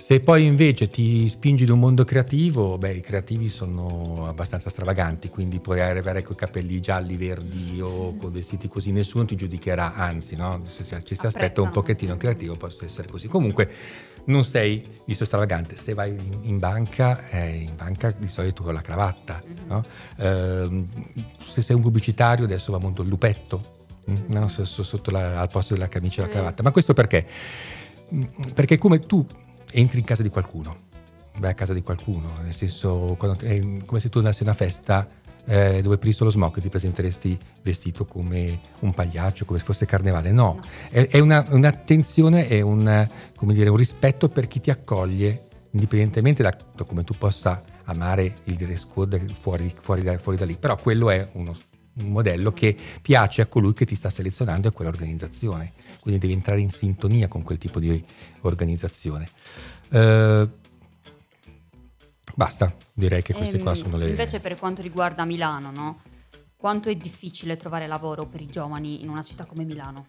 Se 0.00 0.20
poi 0.20 0.46
invece 0.46 0.88
ti 0.88 1.28
spingi 1.28 1.64
in 1.64 1.72
un 1.72 1.78
mondo 1.78 2.06
creativo, 2.06 2.78
beh, 2.78 2.94
i 2.94 3.00
creativi 3.02 3.50
sono 3.50 4.26
abbastanza 4.28 4.70
stravaganti, 4.70 5.28
quindi 5.28 5.60
puoi 5.60 5.82
arrivare 5.82 6.22
con 6.22 6.32
i 6.32 6.38
capelli 6.38 6.80
gialli, 6.80 7.18
verdi 7.18 7.78
o 7.82 8.16
con 8.16 8.32
vestiti 8.32 8.66
così, 8.66 8.92
nessuno 8.92 9.26
ti 9.26 9.36
giudicherà, 9.36 9.92
anzi, 9.92 10.36
no? 10.36 10.62
se 10.64 10.84
ci 11.04 11.14
si 11.14 11.26
aspetta 11.26 11.60
un 11.60 11.68
pochettino 11.68 12.16
creativo, 12.16 12.56
può 12.56 12.68
essere 12.68 13.08
così. 13.08 13.28
Comunque 13.28 13.70
non 14.24 14.42
sei 14.42 14.88
visto 15.04 15.26
stravagante, 15.26 15.76
se 15.76 15.92
vai 15.92 16.16
in 16.44 16.58
banca, 16.58 17.28
eh, 17.28 17.56
in 17.56 17.76
banca 17.76 18.10
di 18.10 18.28
solito 18.28 18.62
con 18.62 18.72
la 18.72 18.80
cravatta, 18.80 19.42
no? 19.66 19.84
eh, 20.16 20.84
se 21.36 21.60
sei 21.60 21.76
un 21.76 21.82
pubblicitario 21.82 22.46
adesso 22.46 22.72
va 22.72 22.78
molto 22.78 23.02
il 23.02 23.08
lupetto, 23.08 23.78
no? 24.04 24.48
sotto 24.48 25.10
la, 25.10 25.40
al 25.40 25.50
posto 25.50 25.74
della 25.74 25.88
camicia 25.88 26.22
e 26.22 26.24
la 26.24 26.32
cravatta, 26.32 26.62
ma 26.62 26.70
questo 26.70 26.94
perché? 26.94 27.26
Perché 28.54 28.78
come 28.78 29.00
tu 29.00 29.24
entri 29.72 30.00
in 30.00 30.04
casa 30.04 30.22
di 30.22 30.28
qualcuno, 30.28 30.88
vai 31.38 31.50
a 31.50 31.54
casa 31.54 31.72
di 31.72 31.82
qualcuno, 31.82 32.28
nel 32.42 32.54
senso 32.54 33.16
è 33.40 33.60
come 33.84 34.00
se 34.00 34.08
tu 34.08 34.18
andassi 34.18 34.42
a 34.42 34.46
una 34.46 34.54
festa 34.54 35.08
eh, 35.46 35.80
dove 35.82 35.98
il 36.00 36.14
solo 36.14 36.30
smock 36.30 36.60
ti 36.60 36.68
presenteresti 36.68 37.36
vestito 37.62 38.04
come 38.04 38.60
un 38.80 38.92
pagliaccio, 38.92 39.44
come 39.44 39.58
se 39.58 39.64
fosse 39.64 39.86
carnevale. 39.86 40.32
No, 40.32 40.54
no. 40.54 40.60
È, 40.88 41.08
è 41.08 41.18
una, 41.18 41.44
un'attenzione 41.48 42.48
e 42.48 42.60
un, 42.60 43.08
dire, 43.52 43.68
un, 43.68 43.76
rispetto 43.76 44.28
per 44.28 44.46
chi 44.46 44.60
ti 44.60 44.70
accoglie, 44.70 45.46
indipendentemente 45.72 46.42
da, 46.42 46.56
da 46.74 46.84
come 46.84 47.04
tu 47.04 47.14
possa 47.16 47.62
amare 47.84 48.38
il 48.44 48.54
dress 48.54 48.86
code 48.86 49.24
fuori, 49.40 49.74
fuori, 49.80 50.02
da, 50.02 50.18
fuori 50.18 50.38
da 50.38 50.44
lì. 50.44 50.56
Però 50.56 50.76
quello 50.76 51.10
è 51.10 51.28
uno, 51.32 51.54
un 51.94 52.10
modello 52.10 52.52
che 52.52 52.76
piace 53.02 53.42
a 53.42 53.46
colui 53.46 53.74
che 53.74 53.84
ti 53.84 53.94
sta 53.94 54.10
selezionando 54.10 54.66
e 54.66 54.70
a 54.70 54.72
quell'organizzazione 54.72 55.72
quindi 56.00 56.20
devi 56.20 56.32
entrare 56.32 56.60
in 56.60 56.70
sintonia 56.70 57.28
con 57.28 57.42
quel 57.42 57.58
tipo 57.58 57.78
di 57.78 58.02
organizzazione. 58.40 59.28
Uh, 59.90 60.48
basta, 62.34 62.74
direi 62.92 63.22
che 63.22 63.34
queste 63.34 63.56
ehm, 63.56 63.62
qua 63.62 63.74
sono 63.74 63.96
le... 63.96 64.08
Invece 64.08 64.40
per 64.40 64.56
quanto 64.56 64.82
riguarda 64.82 65.24
Milano, 65.24 65.70
no? 65.70 66.00
quanto 66.56 66.88
è 66.88 66.94
difficile 66.94 67.56
trovare 67.56 67.86
lavoro 67.86 68.24
per 68.24 68.40
i 68.40 68.46
giovani 68.46 69.02
in 69.02 69.08
una 69.08 69.22
città 69.22 69.44
come 69.44 69.64
Milano? 69.64 70.06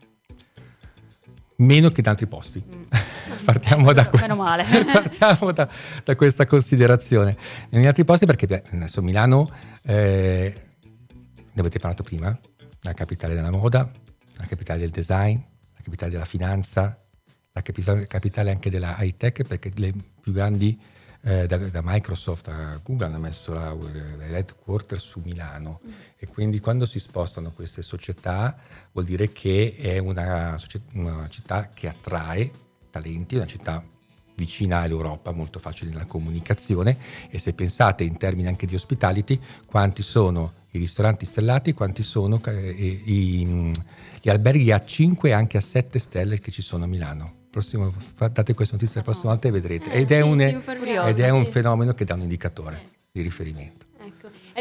Meno 1.58 1.90
che 1.90 2.00
in 2.00 2.08
altri 2.08 2.26
posti. 2.26 2.64
Mm. 2.64 2.84
partiamo, 3.46 3.94
da 3.94 4.08
questa, 4.10 4.36
partiamo 4.92 5.52
da, 5.52 5.68
da, 6.04 6.16
questa 6.16 6.46
considerazione. 6.46 7.38
In 7.70 7.86
altri 7.86 8.04
posti 8.04 8.26
perché 8.26 8.48
beh, 8.48 8.64
adesso 8.72 9.02
Milano, 9.02 9.50
eh, 9.84 10.54
ne 11.54 11.62
avete 11.62 11.80
parlato 11.80 12.04
prima, 12.04 12.38
la 12.82 12.94
capitale 12.94 13.36
della 13.36 13.52
moda, 13.52 13.92
la 14.38 14.46
capitale 14.46 14.80
del 14.80 14.90
design, 14.90 15.36
la 15.36 15.82
capitale 15.84 16.12
della 16.12 16.26
finanza, 16.26 17.00
la 17.54 17.62
capitale, 17.62 18.52
anche 18.52 18.70
della 18.70 18.96
high 19.00 19.16
tech, 19.18 19.44
perché 19.44 19.72
le 19.76 19.94
più 20.22 20.32
grandi 20.32 20.80
eh, 21.24 21.46
da, 21.46 21.58
da, 21.58 21.82
Microsoft 21.84 22.48
a 22.48 22.80
Google 22.82 23.06
hanno 23.06 23.20
messo 23.20 23.54
la, 23.54 23.74
la 23.74 24.26
headquarter 24.26 25.00
su 25.00 25.22
Milano 25.24 25.82
mm. 25.86 25.92
e 26.18 26.28
quindi 26.28 26.60
quando 26.60 26.86
si 26.86 27.00
spostano 27.00 27.52
queste 27.52 27.84
società 27.84 28.58
vuol 28.92 29.06
dire 29.06 29.32
che 29.32 29.76
è 29.78 30.00
una, 30.00 30.58
una 30.94 31.28
città 31.30 31.70
che 31.70 31.88
attrae 31.88 32.52
talenti, 32.90 33.36
una 33.36 33.46
città 33.46 33.84
vicina 34.42 34.80
all'Europa, 34.80 35.32
molto 35.32 35.60
facile 35.60 35.92
nella 35.92 36.06
comunicazione 36.06 36.98
e 37.30 37.38
se 37.38 37.54
pensate 37.54 38.04
in 38.04 38.18
termini 38.18 38.48
anche 38.48 38.66
di 38.66 38.74
hospitality, 38.74 39.40
quanti 39.66 40.02
sono 40.02 40.54
i 40.72 40.80
ristoranti 40.80 41.26
stellati, 41.26 41.74
quanti 41.74 42.02
sono 42.02 42.42
eh, 42.46 42.70
i, 42.70 43.42
i 43.42 43.74
gli 44.22 44.30
alberghi 44.30 44.72
a 44.72 44.84
5 44.84 45.30
e 45.30 45.34
anche 45.34 45.58
a 45.58 45.62
7 45.62 45.98
stelle 45.98 46.40
che 46.40 46.52
ci 46.52 46.62
sono 46.62 46.84
a 46.84 46.88
Milano. 46.88 47.40
Prossimo, 47.50 47.92
date 48.32 48.54
questa 48.54 48.76
notizia 48.76 49.00
la 49.00 49.04
prossima 49.04 49.32
volta 49.32 49.48
e 49.48 49.52
vedrete. 49.52 49.92
Eh, 49.92 50.02
ed 50.02 50.12
è, 50.12 50.22
un, 50.22 50.40
ed 50.40 51.20
è 51.20 51.30
un 51.30 51.46
fenomeno 51.46 51.94
che 51.94 52.06
dà 52.06 52.14
un 52.14 52.22
indicatore 52.22 52.90
di 53.12 53.22
riferimento. 53.22 53.91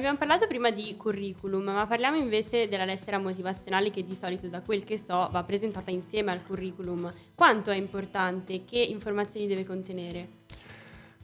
Abbiamo 0.00 0.16
parlato 0.16 0.46
prima 0.46 0.70
di 0.70 0.96
curriculum, 0.96 1.62
ma 1.62 1.86
parliamo 1.86 2.16
invece 2.16 2.68
della 2.68 2.86
lettera 2.86 3.18
motivazionale 3.18 3.90
che 3.90 4.02
di 4.02 4.16
solito, 4.18 4.48
da 4.48 4.62
quel 4.62 4.82
che 4.82 4.96
so, 4.96 5.28
va 5.30 5.42
presentata 5.42 5.90
insieme 5.90 6.32
al 6.32 6.42
curriculum. 6.42 7.12
Quanto 7.34 7.70
è 7.70 7.76
importante? 7.76 8.64
Che 8.64 8.78
informazioni 8.78 9.46
deve 9.46 9.66
contenere? 9.66 10.28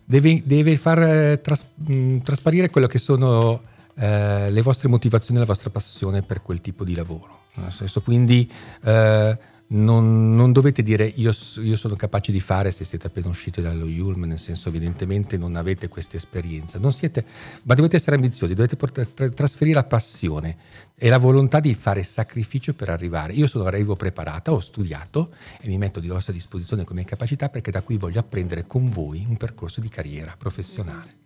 Deve, 0.04 0.42
deve 0.44 0.76
far 0.76 0.98
eh, 1.02 1.40
tras, 1.40 1.64
mh, 1.74 2.18
trasparire 2.18 2.68
quello 2.68 2.86
che 2.86 2.98
sono 2.98 3.62
eh, 3.94 4.50
le 4.50 4.60
vostre 4.60 4.90
motivazioni 4.90 5.36
e 5.38 5.40
la 5.40 5.46
vostra 5.46 5.70
passione 5.70 6.20
per 6.20 6.42
quel 6.42 6.60
tipo 6.60 6.84
di 6.84 6.94
lavoro. 6.94 7.44
Nel 7.54 7.72
senso, 7.72 8.02
quindi 8.02 8.46
eh, 8.84 9.38
non, 9.68 10.36
non, 10.36 10.52
dovete 10.52 10.82
dire 10.82 11.06
io, 11.16 11.32
io, 11.56 11.76
sono 11.76 11.96
capace 11.96 12.30
di 12.30 12.38
fare 12.38 12.70
se 12.70 12.84
siete 12.84 13.08
appena 13.08 13.28
usciti 13.28 13.60
dallo 13.60 13.86
Yulm, 13.86 14.24
nel 14.24 14.38
senso 14.38 14.68
evidentemente 14.68 15.36
non 15.36 15.56
avete 15.56 15.88
questa 15.88 16.16
esperienza, 16.16 16.78
siete, 16.90 17.24
ma 17.64 17.74
dovete 17.74 17.96
essere 17.96 18.14
ambiziosi, 18.14 18.54
dovete 18.54 18.76
portare, 18.76 19.12
tra, 19.12 19.28
trasferire 19.28 19.74
la 19.74 19.84
passione 19.84 20.56
e 20.94 21.08
la 21.08 21.18
volontà 21.18 21.58
di 21.58 21.74
fare 21.74 22.04
sacrificio 22.04 22.74
per 22.74 22.90
arrivare. 22.90 23.32
Io 23.32 23.48
sono 23.48 23.64
arrivo 23.64 23.96
preparata, 23.96 24.52
ho 24.52 24.60
studiato 24.60 25.32
e 25.60 25.66
mi 25.66 25.78
metto 25.78 25.98
di 25.98 26.08
vostra 26.08 26.32
disposizione 26.32 26.84
come 26.84 27.04
capacità 27.04 27.48
perché 27.48 27.72
da 27.72 27.82
qui 27.82 27.96
voglio 27.96 28.20
apprendere 28.20 28.66
con 28.66 28.88
voi 28.88 29.26
un 29.28 29.36
percorso 29.36 29.80
di 29.80 29.88
carriera 29.88 30.36
professionale. 30.38 31.24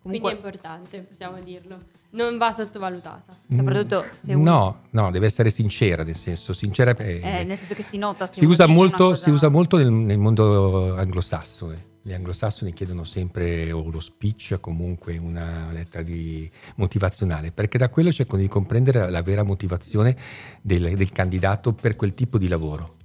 Quindi 0.00 0.26
è 0.26 0.32
importante, 0.32 1.00
possiamo 1.00 1.40
dirlo. 1.42 1.97
Non 2.10 2.38
va 2.38 2.50
sottovalutata. 2.52 3.36
Soprattutto 3.50 4.04
se 4.18 4.32
uno... 4.32 4.50
No, 4.50 4.80
no, 4.90 5.10
deve 5.10 5.26
essere 5.26 5.50
sincera, 5.50 6.04
nel 6.04 6.16
senso, 6.16 6.54
sincera... 6.54 6.96
Eh, 6.96 7.20
eh, 7.22 7.44
nel 7.44 7.56
senso 7.56 7.74
che 7.74 7.82
si 7.82 7.98
nota... 7.98 8.26
Si 8.26 8.46
usa, 8.46 8.66
molto, 8.66 9.08
cosa... 9.08 9.24
si 9.24 9.30
usa 9.30 9.48
molto 9.48 9.76
nel, 9.76 9.90
nel 9.90 10.18
mondo 10.18 10.94
anglosassone. 10.96 11.86
Gli 12.00 12.14
anglosassoni 12.14 12.72
chiedono 12.72 13.04
sempre 13.04 13.70
o 13.72 13.90
lo 13.90 14.00
speech 14.00 14.52
o 14.54 14.58
comunque 14.60 15.18
una 15.18 15.70
lettera 15.70 16.02
di 16.02 16.50
motivazionale, 16.76 17.52
perché 17.52 17.76
da 17.76 17.90
quello 17.90 18.10
cercano 18.10 18.40
di 18.40 18.48
comprendere 18.48 19.10
la 19.10 19.20
vera 19.20 19.42
motivazione 19.42 20.16
del, 20.62 20.96
del 20.96 21.12
candidato 21.12 21.74
per 21.74 21.96
quel 21.96 22.14
tipo 22.14 22.38
di 22.38 22.48
lavoro. 22.48 22.96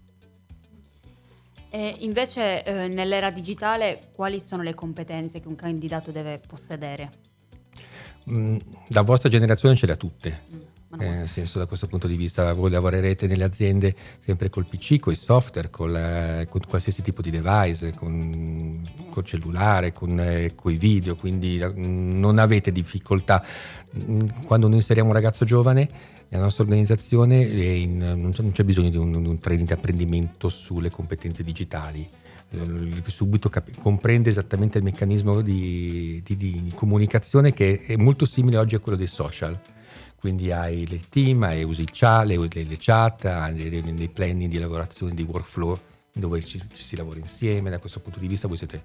E 1.69 1.97
invece 1.99 2.63
eh, 2.63 2.87
nell'era 2.87 3.31
digitale 3.31 4.11
quali 4.13 4.39
sono 4.39 4.63
le 4.63 4.73
competenze 4.73 5.41
che 5.41 5.47
un 5.49 5.55
candidato 5.55 6.11
deve 6.11 6.39
possedere? 6.39 7.11
Mm, 8.29 8.57
la 8.89 9.01
vostra 9.01 9.29
generazione 9.29 9.75
ce 9.75 9.85
le 9.85 9.93
ha 9.93 9.95
tutte. 9.95 10.41
Mm, 10.53 11.01
eh, 11.01 11.09
nel 11.09 11.27
senso, 11.27 11.59
da 11.59 11.65
questo 11.65 11.87
punto 11.87 12.07
di 12.07 12.15
vista, 12.15 12.53
voi 12.53 12.69
lavorerete 12.69 13.27
nelle 13.27 13.43
aziende 13.43 13.95
sempre 14.19 14.49
col 14.49 14.65
PC, 14.65 14.99
con 14.99 15.13
i 15.13 15.15
software, 15.15 15.69
col, 15.69 15.95
eh, 15.95 16.47
con 16.49 16.61
qualsiasi 16.67 17.01
tipo 17.01 17.21
di 17.21 17.31
device, 17.31 17.93
con 17.93 18.87
col 19.09 19.25
cellulare, 19.25 19.91
con, 19.91 20.19
eh, 20.19 20.53
i 20.65 20.77
video, 20.77 21.15
quindi 21.15 21.59
mm, 21.63 22.19
non 22.19 22.37
avete 22.37 22.71
difficoltà. 22.71 23.43
Mm, 23.97 24.19
quando 24.45 24.67
noi 24.67 24.77
inseriamo 24.77 25.09
un 25.09 25.15
ragazzo 25.15 25.45
giovane, 25.45 25.89
nella 26.29 26.45
nostra 26.45 26.63
organizzazione 26.63 27.43
in, 27.43 27.97
non, 27.97 28.31
c'è, 28.31 28.41
non, 28.41 28.51
c'è, 28.51 28.63
bisogno 28.63 28.89
di 28.89 28.97
un, 28.97 29.13
un, 29.13 29.39
training 29.39 29.67
di 29.67 29.73
apprendimento 29.73 30.49
sulle 30.49 30.89
competenze 30.89 31.43
digitali. 31.43 32.09
Subito 33.07 33.49
cap- 33.49 33.75
comprende 33.79 34.29
esattamente 34.29 34.77
il 34.77 34.83
meccanismo 34.83 35.41
di, 35.41 36.21
di, 36.23 36.35
di, 36.35 36.71
comunicazione 36.75 37.53
che 37.53 37.79
è 37.79 37.95
molto 37.95 38.25
simile 38.25 38.57
oggi 38.57 38.75
a 38.75 38.79
quello 38.79 38.97
dei 38.97 39.07
social. 39.07 39.59
Quindi 40.15 40.51
hai 40.51 40.87
le 40.87 41.01
team, 41.09 41.43
hai, 41.43 41.63
usi 41.63 41.81
il 41.81 41.89
chat, 41.91 42.25
le, 42.25 42.37
le, 42.37 42.63
le 42.63 42.77
chat, 42.79 43.25
hai 43.25 43.69
dei, 43.69 43.93
dei 43.93 44.09
planning 44.09 44.49
di 44.49 44.57
lavorazione, 44.57 45.13
di 45.13 45.23
workflow 45.23 45.77
dove 46.13 46.43
ci, 46.43 46.61
ci, 46.73 46.83
si 46.83 46.95
lavora 46.95 47.19
insieme. 47.19 47.69
Da 47.69 47.79
questo 47.79 47.99
punto 47.99 48.19
di 48.19 48.27
vista 48.27 48.47
voi 48.47 48.57
siete, 48.57 48.83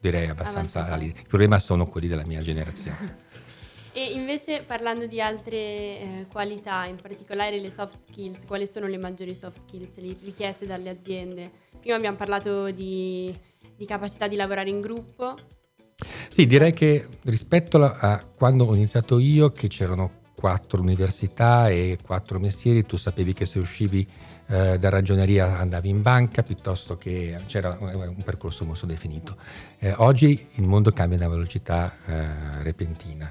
direi, 0.00 0.28
abbastanza... 0.28 0.96
Il 0.96 1.14
problema 1.26 1.58
sono 1.58 1.86
quelli 1.86 2.06
della 2.06 2.24
mia 2.24 2.42
generazione. 2.42 3.26
E 3.92 4.12
invece 4.12 4.62
parlando 4.62 5.06
di 5.06 5.20
altre 5.20 5.56
eh, 5.56 6.26
qualità, 6.30 6.84
in 6.84 6.96
particolare 6.96 7.58
le 7.58 7.70
soft 7.70 7.98
skills, 8.08 8.44
quali 8.46 8.66
sono 8.66 8.86
le 8.86 8.98
maggiori 8.98 9.34
soft 9.34 9.62
skills 9.66 9.96
richieste 10.22 10.66
dalle 10.66 10.90
aziende? 10.90 11.50
Prima 11.80 11.96
abbiamo 11.96 12.16
parlato 12.16 12.70
di, 12.70 13.34
di 13.76 13.84
capacità 13.86 14.28
di 14.28 14.36
lavorare 14.36 14.70
in 14.70 14.80
gruppo. 14.80 15.36
Sì, 16.28 16.46
direi 16.46 16.72
che 16.72 17.06
rispetto 17.24 17.82
a 17.82 18.22
quando 18.36 18.64
ho 18.64 18.74
iniziato 18.74 19.18
io, 19.18 19.50
che 19.52 19.68
c'erano 19.68 20.10
quattro 20.34 20.80
università 20.80 21.68
e 21.68 21.98
quattro 22.02 22.38
mestieri, 22.38 22.86
tu 22.86 22.96
sapevi 22.96 23.32
che 23.32 23.46
se 23.46 23.58
uscivi 23.58 24.06
eh, 24.46 24.78
da 24.78 24.88
ragioneria 24.88 25.58
andavi 25.58 25.88
in 25.88 26.02
banca 26.02 26.42
piuttosto 26.42 26.96
che 26.96 27.36
c'era 27.46 27.76
un 27.80 28.22
percorso 28.24 28.64
molto 28.64 28.86
definito. 28.86 29.36
Eh, 29.78 29.92
oggi 29.98 30.48
il 30.52 30.68
mondo 30.68 30.92
cambia 30.92 31.18
a 31.18 31.22
una 31.22 31.34
velocità 31.34 31.96
eh, 32.06 32.62
repentina 32.62 33.30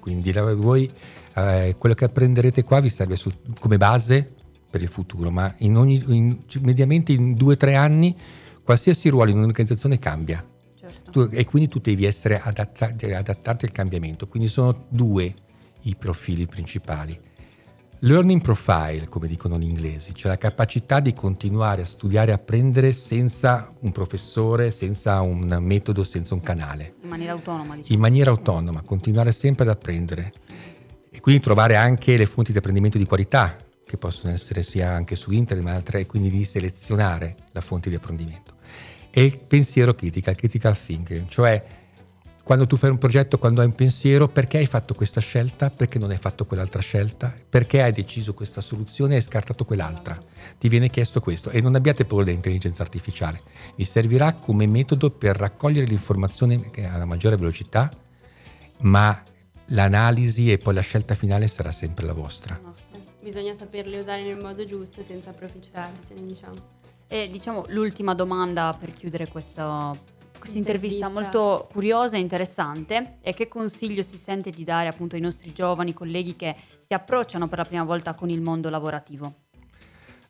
quindi 0.00 0.32
voi, 0.32 0.90
eh, 1.34 1.74
quello 1.78 1.94
che 1.94 2.04
apprenderete 2.04 2.64
qua 2.64 2.80
vi 2.80 2.88
serve 2.88 3.16
sul, 3.16 3.34
come 3.60 3.76
base 3.76 4.34
per 4.70 4.82
il 4.82 4.88
futuro, 4.88 5.30
ma 5.30 5.52
in 5.58 5.76
ogni, 5.76 6.02
in, 6.08 6.38
mediamente 6.60 7.12
in 7.12 7.34
due 7.34 7.54
o 7.54 7.56
tre 7.56 7.74
anni 7.74 8.14
qualsiasi 8.62 9.08
ruolo 9.08 9.30
in 9.30 9.38
un'organizzazione 9.38 9.98
cambia. 9.98 10.44
Certo. 10.74 11.10
Tu, 11.10 11.28
e 11.32 11.44
quindi 11.44 11.68
tu 11.68 11.78
devi 11.78 12.04
essere 12.04 12.40
adatta, 12.40 12.86
adattarti 12.86 13.64
al 13.64 13.72
cambiamento. 13.72 14.26
Quindi 14.28 14.48
sono 14.48 14.86
due 14.88 15.34
i 15.82 15.96
profili 15.96 16.46
principali. 16.46 17.18
Learning 18.00 18.40
profile, 18.40 19.08
come 19.08 19.26
dicono 19.26 19.58
gli 19.58 19.64
inglesi, 19.64 20.14
cioè 20.14 20.30
la 20.30 20.38
capacità 20.38 21.00
di 21.00 21.12
continuare 21.12 21.82
a 21.82 21.84
studiare 21.86 22.30
e 22.30 22.34
apprendere 22.34 22.92
senza 22.92 23.72
un 23.80 23.90
professore, 23.90 24.70
senza 24.70 25.20
un 25.20 25.58
metodo, 25.60 26.04
senza 26.04 26.34
un 26.34 26.40
canale. 26.40 26.94
In 27.02 27.08
maniera 27.08 27.32
autonoma. 27.32 27.74
Diciamo. 27.74 27.94
In 27.94 27.98
maniera 27.98 28.30
autonoma, 28.30 28.82
continuare 28.82 29.32
sempre 29.32 29.64
ad 29.64 29.70
apprendere. 29.70 30.32
E 31.10 31.20
quindi 31.20 31.40
trovare 31.40 31.74
anche 31.74 32.16
le 32.16 32.26
fonti 32.26 32.52
di 32.52 32.58
apprendimento 32.58 32.98
di 32.98 33.04
qualità, 33.04 33.56
che 33.88 33.96
possono 33.96 34.34
essere 34.34 34.62
sia 34.62 34.92
anche 34.92 35.16
su 35.16 35.30
internet, 35.30 35.64
ma 35.64 35.74
altre, 35.74 36.00
e 36.00 36.06
quindi 36.06 36.28
di 36.28 36.44
selezionare 36.44 37.34
la 37.52 37.62
fonte 37.62 37.88
di 37.88 37.96
apprendimento. 37.96 38.56
E 39.10 39.22
il 39.22 39.38
pensiero 39.38 39.94
critical, 39.94 40.34
critical 40.34 40.78
thinking, 40.78 41.26
cioè 41.28 41.64
quando 42.42 42.66
tu 42.66 42.76
fai 42.76 42.90
un 42.90 42.98
progetto, 42.98 43.38
quando 43.38 43.60
hai 43.60 43.66
un 43.66 43.74
pensiero, 43.74 44.28
perché 44.28 44.58
hai 44.58 44.66
fatto 44.66 44.94
questa 44.94 45.20
scelta, 45.20 45.70
perché 45.70 45.98
non 45.98 46.10
hai 46.10 46.16
fatto 46.16 46.44
quell'altra 46.46 46.80
scelta, 46.80 47.34
perché 47.48 47.82
hai 47.82 47.92
deciso 47.92 48.32
questa 48.32 48.60
soluzione 48.60 49.14
e 49.14 49.16
hai 49.16 49.22
scartato 49.22 49.64
quell'altra. 49.64 50.18
Ti 50.58 50.68
viene 50.68 50.88
chiesto 50.88 51.20
questo 51.20 51.50
e 51.50 51.60
non 51.60 51.74
abbiate 51.74 52.04
paura 52.04 52.24
dell'intelligenza 52.24 52.82
artificiale. 52.82 53.42
Vi 53.76 53.84
servirà 53.84 54.34
come 54.34 54.66
metodo 54.66 55.10
per 55.10 55.36
raccogliere 55.36 55.86
l'informazione 55.86 56.70
a 56.90 57.04
maggiore 57.04 57.36
velocità, 57.36 57.90
ma 58.80 59.22
l'analisi 59.66 60.50
e 60.50 60.56
poi 60.56 60.72
la 60.72 60.80
scelta 60.80 61.14
finale 61.14 61.48
sarà 61.48 61.70
sempre 61.70 62.06
la 62.06 62.14
vostra. 62.14 62.58
Bisogna 63.20 63.54
saperle 63.54 64.00
usare 64.00 64.22
nel 64.22 64.40
modo 64.40 64.64
giusto 64.64 65.02
senza 65.02 65.30
approfittarsene, 65.30 66.24
diciamo. 66.24 66.56
E 67.06 67.28
diciamo 67.30 67.64
l'ultima 67.68 68.14
domanda 68.14 68.76
per 68.78 68.92
chiudere 68.92 69.28
questo 69.28 70.16
questa 70.38 70.58
intervista 70.58 71.08
molto 71.08 71.66
curiosa 71.70 72.16
e 72.16 72.20
interessante 72.20 73.18
e 73.20 73.34
che 73.34 73.48
consiglio 73.48 74.02
si 74.02 74.16
sente 74.16 74.50
di 74.50 74.64
dare 74.64 74.88
appunto 74.88 75.16
ai 75.16 75.20
nostri 75.20 75.52
giovani 75.52 75.92
colleghi 75.92 76.36
che 76.36 76.54
si 76.78 76.94
approcciano 76.94 77.48
per 77.48 77.58
la 77.58 77.64
prima 77.64 77.84
volta 77.84 78.14
con 78.14 78.30
il 78.30 78.40
mondo 78.40 78.70
lavorativo? 78.70 79.34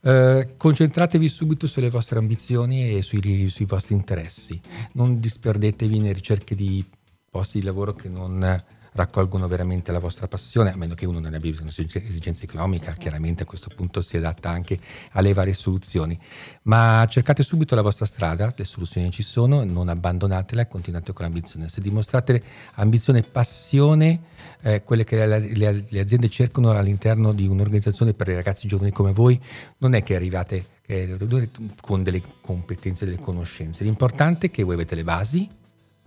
Eh, 0.00 0.54
concentratevi 0.56 1.28
subito 1.28 1.66
sulle 1.66 1.90
vostre 1.90 2.18
ambizioni 2.18 2.96
e 2.96 3.02
sui, 3.02 3.48
sui, 3.48 3.64
vostri 3.66 3.94
interessi. 3.94 4.60
Non 4.92 5.20
disperdetevi 5.20 5.98
nelle 5.98 6.12
ricerche 6.12 6.54
di 6.54 6.84
posti 7.30 7.58
di 7.58 7.64
lavoro 7.64 7.92
che 7.92 8.08
non 8.08 8.64
raccolgono 8.98 9.46
veramente 9.46 9.92
la 9.92 10.00
vostra 10.00 10.26
passione, 10.26 10.72
a 10.72 10.76
meno 10.76 10.94
che 10.94 11.06
uno 11.06 11.20
non 11.20 11.32
abbia 11.32 11.50
bisogno 11.50 11.70
di 11.74 11.86
esigenza 11.94 12.44
economica, 12.44 12.92
chiaramente 12.92 13.44
a 13.44 13.46
questo 13.46 13.70
punto 13.74 14.00
si 14.00 14.16
adatta 14.16 14.50
anche 14.50 14.78
alle 15.12 15.32
varie 15.32 15.54
soluzioni. 15.54 16.18
Ma 16.62 17.06
cercate 17.08 17.42
subito 17.42 17.74
la 17.74 17.82
vostra 17.82 18.04
strada, 18.06 18.52
le 18.56 18.64
soluzioni 18.64 19.10
ci 19.10 19.22
sono, 19.22 19.62
non 19.62 19.88
abbandonatela 19.88 20.62
e 20.62 20.68
continuate 20.68 21.12
con 21.12 21.24
l'ambizione. 21.24 21.68
Se 21.68 21.80
dimostrate 21.80 22.42
ambizione 22.74 23.20
e 23.20 23.22
passione, 23.22 24.20
eh, 24.62 24.82
quelle 24.82 25.04
che 25.04 25.24
le, 25.26 25.84
le, 25.88 26.00
aziende 26.00 26.28
cercano 26.28 26.70
all'interno 26.70 27.32
di 27.32 27.46
un'organizzazione 27.46 28.14
per 28.14 28.28
i 28.28 28.34
ragazzi 28.34 28.66
giovani 28.66 28.90
come 28.90 29.12
voi, 29.12 29.40
non 29.78 29.94
è 29.94 30.02
che 30.02 30.16
arrivate 30.16 30.66
eh, 30.86 31.16
con 31.80 32.02
delle 32.02 32.20
competenze, 32.40 33.04
delle 33.04 33.20
conoscenze. 33.20 33.84
L'importante 33.84 34.48
è 34.48 34.50
che 34.50 34.64
voi 34.64 34.74
avete 34.74 34.96
le 34.96 35.04
basi, 35.04 35.48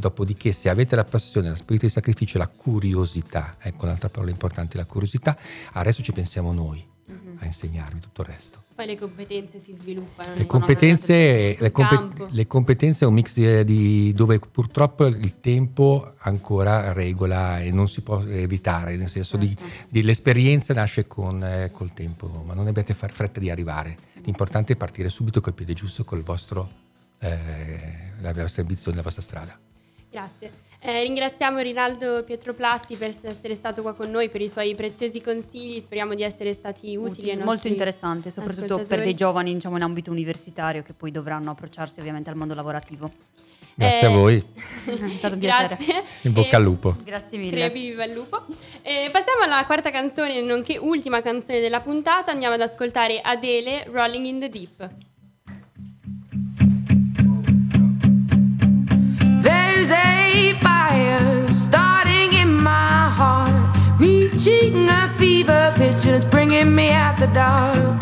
Dopodiché, 0.02 0.52
se 0.52 0.68
avete 0.68 0.96
la 0.96 1.04
passione, 1.04 1.50
lo 1.50 1.56
spirito 1.56 1.86
di 1.86 1.92
sacrificio, 1.92 2.40
la 2.40 2.48
curiosità, 2.48 3.56
ecco 3.60 3.86
un'altra 3.86 4.10
parola 4.10 4.32
importante, 4.32 4.76
la 4.76 4.86
curiosità, 4.86 5.38
adesso 5.74 6.02
ci 6.02 6.12
pensiamo 6.12 6.52
noi 6.52 6.84
uh-huh. 7.06 7.38
a 7.38 7.46
insegnarvi 7.46 8.00
tutto 8.00 8.22
il 8.22 8.28
resto. 8.28 8.64
Poi 8.74 8.88
le 8.88 8.98
competenze 8.98 9.62
si 9.64 9.76
sviluppano. 9.80 10.34
Le 10.34 10.48
competenze, 10.48 11.56
le, 11.60 11.72
compe- 11.72 12.26
le 12.32 12.48
competenze, 12.48 13.06
è 13.06 13.08
un 13.08 13.14
mix 13.14 13.62
di 13.62 14.12
dove 14.14 14.40
purtroppo 14.40 15.06
il 15.06 15.40
tempo 15.40 16.14
ancora 16.18 16.94
regola 16.94 17.62
e 17.62 17.69
non 17.69 17.88
si 17.88 18.02
può 18.02 18.23
evitare, 18.23 18.96
nel 18.96 19.08
senso 19.08 19.38
certo. 19.38 19.62
di, 19.63 19.71
di, 19.88 20.02
l'esperienza 20.02 20.73
nasce 20.73 21.06
con, 21.06 21.44
eh, 21.44 21.69
col 21.71 21.94
tempo, 21.94 22.44
ma 22.44 22.56
non 22.56 22.65
abbiate 22.65 22.96
far 22.96 23.12
fretta 23.12 23.40
di 23.40 23.52
arrivare. 23.52 23.96
L'importante 24.23 24.73
è 24.73 24.75
partire 24.75 25.10
subito 25.10 25.42
col 25.42 25.54
piede 25.54 25.73
giusto, 25.73 26.04
con 26.04 26.23
vostro, 26.23 26.67
eh, 27.19 28.13
la 28.19 28.34
vostra 28.34 28.63
ambizione, 28.63 28.98
la 28.98 29.04
vostra 29.04 29.21
strada. 29.21 29.60
Grazie. 30.12 30.52
Eh, 30.84 31.04
ringraziamo 31.04 31.60
Rinaldo 31.60 32.24
Pietroplatti 32.24 32.98
per 32.98 33.14
essere 33.22 33.54
stato 33.54 33.82
qua 33.82 33.94
con 33.94 34.10
noi, 34.10 34.30
per 34.30 34.42
i 34.42 34.50
suoi 34.50 34.76
preziosi 34.76 35.22
consigli, 35.22 35.80
speriamo 35.80 36.16
di 36.16 36.24
essere 36.24 36.54
stati 36.54 36.96
utili. 36.96 37.30
utili 37.30 37.44
molto 37.44 37.68
interessante, 37.68 38.30
soprattutto 38.30 38.84
per 38.84 39.04
dei 39.04 39.14
giovani 39.14 39.54
diciamo, 39.54 39.78
in 39.78 39.84
ambito 39.84 40.10
universitario 40.12 40.82
che 40.82 40.94
poi 40.94 41.12
dovranno 41.12 41.52
approcciarsi 41.52 42.00
ovviamente 42.00 42.30
al 42.30 42.36
mondo 42.36 42.56
lavorativo. 42.56 43.12
Grazie 43.74 44.08
eh, 44.08 44.12
a 44.12 44.14
voi. 44.14 44.44
È 44.86 45.08
stato 45.08 45.36
un 45.36 45.40
piacere. 45.40 45.78
In 46.24 46.34
bocca 46.34 46.58
al 46.58 46.64
lupo. 46.64 46.96
Grazie 47.04 47.38
mille. 47.38 47.52
Crepi 47.52 47.80
viva 47.90 48.04
il 48.04 48.14
lupo. 48.14 48.44
Eh, 48.82 49.08
passiamo 49.12 49.44
alla 49.44 49.64
quarta 49.66 49.92
canzone, 49.92 50.42
nonché 50.42 50.78
ultima 50.78 51.22
canzone 51.22 51.60
della 51.60 51.80
puntata. 51.80 52.32
Andiamo 52.32 52.56
ad 52.56 52.62
ascoltare 52.62 53.22
Adele, 53.22 53.86
Rolling 53.90 54.26
in 54.26 54.40
the 54.40 54.50
Deep. 54.50 55.11
There's 59.42 59.89
a 59.89 60.54
fire 60.62 61.48
starting 61.50 62.33
in 62.33 62.52
my 62.62 63.10
heart, 63.19 63.75
reaching 64.00 64.87
a 64.87 65.08
fever 65.17 65.73
pitch, 65.75 66.06
and 66.06 66.15
it's 66.15 66.25
bringing 66.25 66.75
me 66.75 66.92
out 66.92 67.17
the 67.17 67.27
dark. 67.27 68.02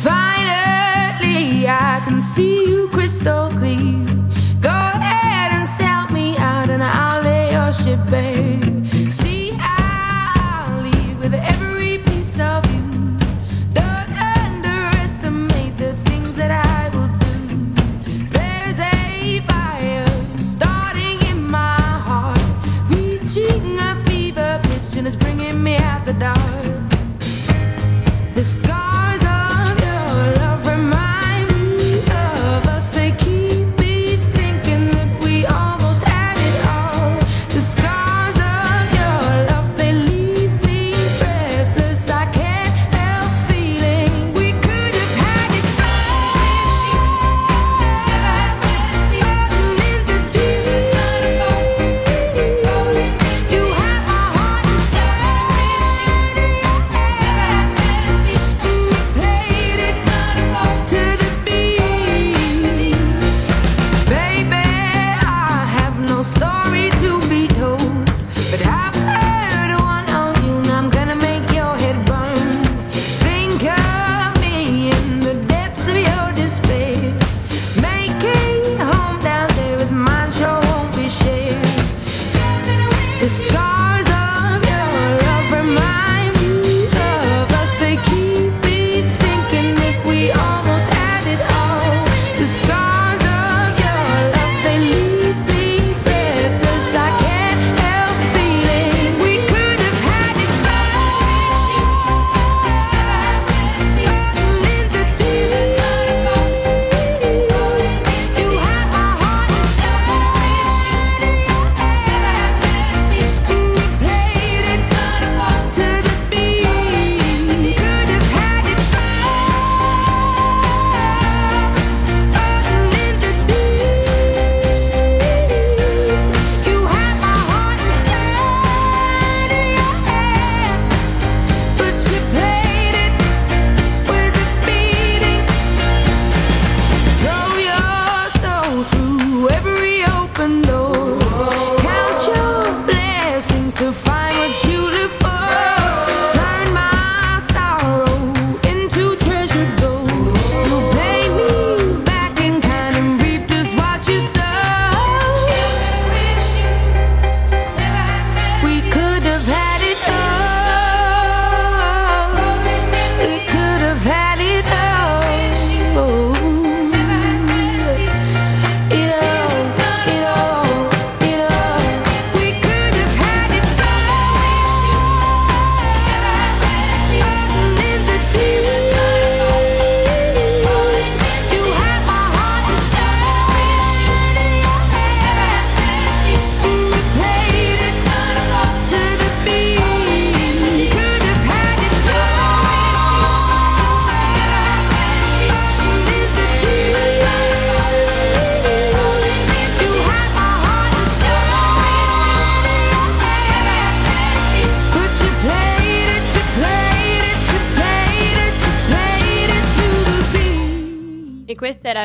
Finally, 0.00 1.68
I 1.68 2.00
can 2.04 2.20
see 2.20 2.66
you 2.70 2.88
crystal 2.88 3.48
clear. 3.50 4.06
Go 4.60 4.70
ahead 4.70 5.52
and 5.52 5.66
sell 5.68 6.08
me 6.10 6.36
out, 6.38 6.68
and 6.70 6.82
I'll 6.82 7.22
lay 7.22 7.52
your 7.52 7.72
ship 7.72 8.00
bare. 8.10 8.58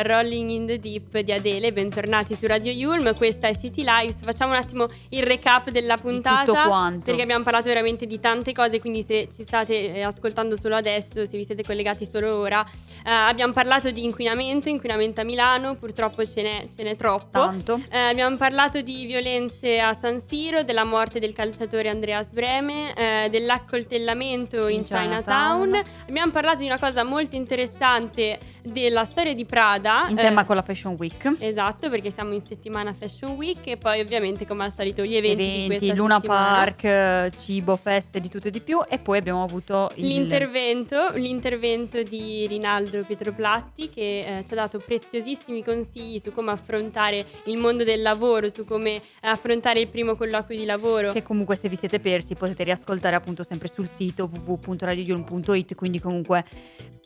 Rolling 0.03 0.49
in 0.49 0.65
the 0.67 0.79
Deep 0.79 1.19
di 1.19 1.31
Adele, 1.31 1.71
bentornati 1.71 2.35
su 2.35 2.45
Radio 2.45 2.71
Yulm, 2.71 3.15
questa 3.15 3.47
è 3.47 3.55
City 3.55 3.83
Lives, 3.83 4.19
facciamo 4.21 4.51
un 4.51 4.57
attimo 4.57 4.87
il 5.09 5.23
recap 5.23 5.69
della 5.69 5.97
puntata. 5.97 6.43
Tutto 6.43 6.67
quanto. 6.67 7.05
Perché 7.05 7.21
abbiamo 7.21 7.43
parlato 7.43 7.67
veramente 7.67 8.05
di 8.05 8.19
tante 8.19 8.51
cose, 8.51 8.79
quindi 8.79 9.01
se 9.01 9.29
ci 9.33 9.43
state 9.43 9.95
eh, 9.95 10.01
ascoltando 10.01 10.57
solo 10.57 10.75
adesso, 10.75 11.25
se 11.25 11.37
vi 11.37 11.45
siete 11.45 11.63
collegati 11.63 12.05
solo 12.05 12.35
ora, 12.35 12.63
eh, 13.05 13.09
abbiamo 13.09 13.53
parlato 13.53 13.91
di 13.91 14.03
inquinamento, 14.03 14.69
inquinamento 14.69 15.21
a 15.21 15.23
Milano, 15.23 15.75
purtroppo 15.75 16.25
ce 16.25 16.41
n'è, 16.41 16.67
ce 16.75 16.83
n'è 16.83 16.95
troppo. 16.95 17.39
Tanto. 17.39 17.81
Eh, 17.89 17.97
abbiamo 17.97 18.35
parlato 18.35 18.81
di 18.81 19.05
violenze 19.05 19.79
a 19.79 19.93
San 19.93 20.19
Siro, 20.19 20.63
della 20.63 20.83
morte 20.85 21.19
del 21.19 21.33
calciatore 21.33 21.89
Andreas 21.89 22.31
Breme, 22.31 22.93
eh, 22.93 23.29
dell'accoltellamento 23.29 24.67
in, 24.67 24.79
in 24.79 24.83
Chinatown. 24.83 25.69
Chinatown. 25.69 25.83
Abbiamo 26.07 26.31
parlato 26.31 26.57
di 26.59 26.65
una 26.65 26.79
cosa 26.79 27.03
molto 27.03 27.35
interessante 27.35 28.37
della 28.61 29.03
storia 29.03 29.33
di 29.33 29.45
Prada. 29.45 29.92
In 30.09 30.15
tema 30.15 30.41
eh, 30.41 30.45
con 30.45 30.55
la 30.55 30.61
Fashion 30.61 30.95
Week. 30.97 31.35
Esatto, 31.39 31.89
perché 31.89 32.11
siamo 32.11 32.33
in 32.33 32.41
settimana 32.41 32.93
Fashion 32.93 33.31
Week 33.31 33.65
e 33.67 33.77
poi 33.77 33.99
ovviamente 33.99 34.45
come 34.45 34.65
al 34.65 34.73
solito 34.73 35.03
gli 35.03 35.15
eventi, 35.15 35.43
eventi 35.43 35.61
di 35.61 35.67
questa 35.67 35.93
Luna 35.93 36.15
settimana. 36.15 36.55
Park, 36.55 37.35
cibo, 37.37 37.75
feste, 37.75 38.19
di 38.19 38.29
tutto 38.29 38.47
e 38.47 38.51
di 38.51 38.61
più 38.61 38.81
e 38.87 38.99
poi 38.99 39.17
abbiamo 39.17 39.43
avuto 39.43 39.91
il... 39.95 40.07
l'intervento, 40.07 41.11
l'intervento 41.15 42.01
di 42.03 42.45
Rinaldo 42.47 43.03
Pietroplatti 43.03 43.89
che 43.89 44.19
eh, 44.19 44.45
ci 44.45 44.53
ha 44.53 44.55
dato 44.55 44.79
preziosissimi 44.79 45.63
consigli 45.63 46.17
su 46.17 46.31
come 46.31 46.51
affrontare 46.51 47.25
il 47.45 47.57
mondo 47.57 47.83
del 47.83 48.01
lavoro, 48.01 48.47
su 48.49 48.65
come 48.65 49.01
affrontare 49.21 49.79
il 49.79 49.87
primo 49.87 50.15
colloquio 50.15 50.57
di 50.57 50.65
lavoro. 50.65 51.11
Che 51.11 51.23
comunque 51.23 51.55
se 51.55 51.69
vi 51.69 51.75
siete 51.75 51.99
persi 51.99 52.35
potete 52.35 52.63
riascoltare 52.63 53.15
appunto 53.15 53.43
sempre 53.43 53.67
sul 53.67 53.87
sito 53.87 54.29
www.radioyulm.it 54.31 55.75
quindi 55.75 55.99
comunque 55.99 56.45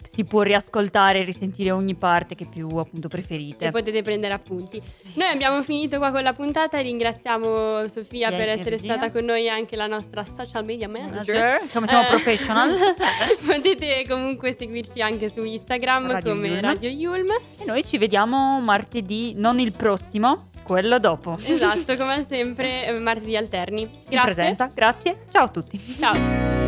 si 0.03 0.23
può 0.23 0.41
riascoltare 0.41 1.19
e 1.19 1.23
risentire 1.23 1.71
ogni 1.71 1.95
parte 1.95 2.35
che 2.35 2.45
più 2.45 2.76
appunto 2.79 3.07
preferite. 3.07 3.65
E 3.65 3.71
potete 3.71 4.01
prendere 4.01 4.33
appunti. 4.33 4.81
Sì. 4.81 5.11
Noi 5.15 5.29
abbiamo 5.29 5.61
finito 5.63 5.97
qua 5.97 6.11
con 6.11 6.23
la 6.23 6.33
puntata, 6.33 6.79
ringraziamo 6.79 7.87
Sofia 7.87 8.29
yeah, 8.29 8.37
per 8.37 8.49
essere 8.49 8.75
energia. 8.75 8.93
stata 8.93 9.11
con 9.11 9.25
noi 9.25 9.49
anche 9.49 9.75
la 9.75 9.87
nostra 9.87 10.23
social 10.23 10.65
media 10.65 10.87
manager. 10.87 11.35
manager 11.35 11.71
come 11.71 11.87
siamo 11.87 12.03
eh, 12.03 12.07
professional. 12.07 12.77
potete 13.45 14.05
comunque 14.07 14.55
seguirci 14.57 15.01
anche 15.01 15.29
su 15.29 15.43
Instagram 15.43 16.11
Radio 16.11 16.33
come 16.33 16.47
Yulm. 16.47 16.61
Radio 16.61 16.89
Yulm. 16.89 17.29
E 17.59 17.65
noi 17.65 17.83
ci 17.85 17.97
vediamo 17.97 18.59
martedì, 18.59 19.33
non 19.35 19.59
il 19.59 19.71
prossimo, 19.73 20.49
quello 20.63 20.99
dopo. 20.99 21.37
Esatto, 21.43 21.95
come 21.95 22.23
sempre 22.23 22.97
martedì 22.99 23.37
alterni. 23.37 23.85
Grazie. 23.85 24.15
In 24.15 24.21
presenza, 24.21 24.71
grazie. 24.73 25.25
Ciao 25.29 25.45
a 25.45 25.49
tutti. 25.49 25.79
Ciao. 25.97 26.66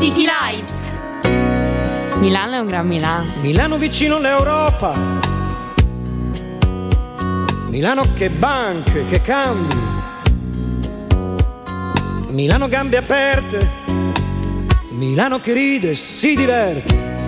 City 0.00 0.24
Lives. 0.24 0.90
Milano 2.20 2.54
è 2.54 2.58
un 2.58 2.64
gran 2.64 2.86
Milano. 2.86 3.22
Milano 3.42 3.76
vicino 3.76 4.16
all'Europa. 4.16 4.94
Milano 7.68 8.04
che 8.14 8.30
banche, 8.30 9.04
che 9.04 9.20
cambi. 9.20 9.74
Milano 12.30 12.66
gambe 12.68 12.96
aperte. 12.96 13.70
Milano 14.92 15.38
che 15.38 15.52
ride, 15.52 15.94
si 15.94 16.34
diverte. 16.34 17.19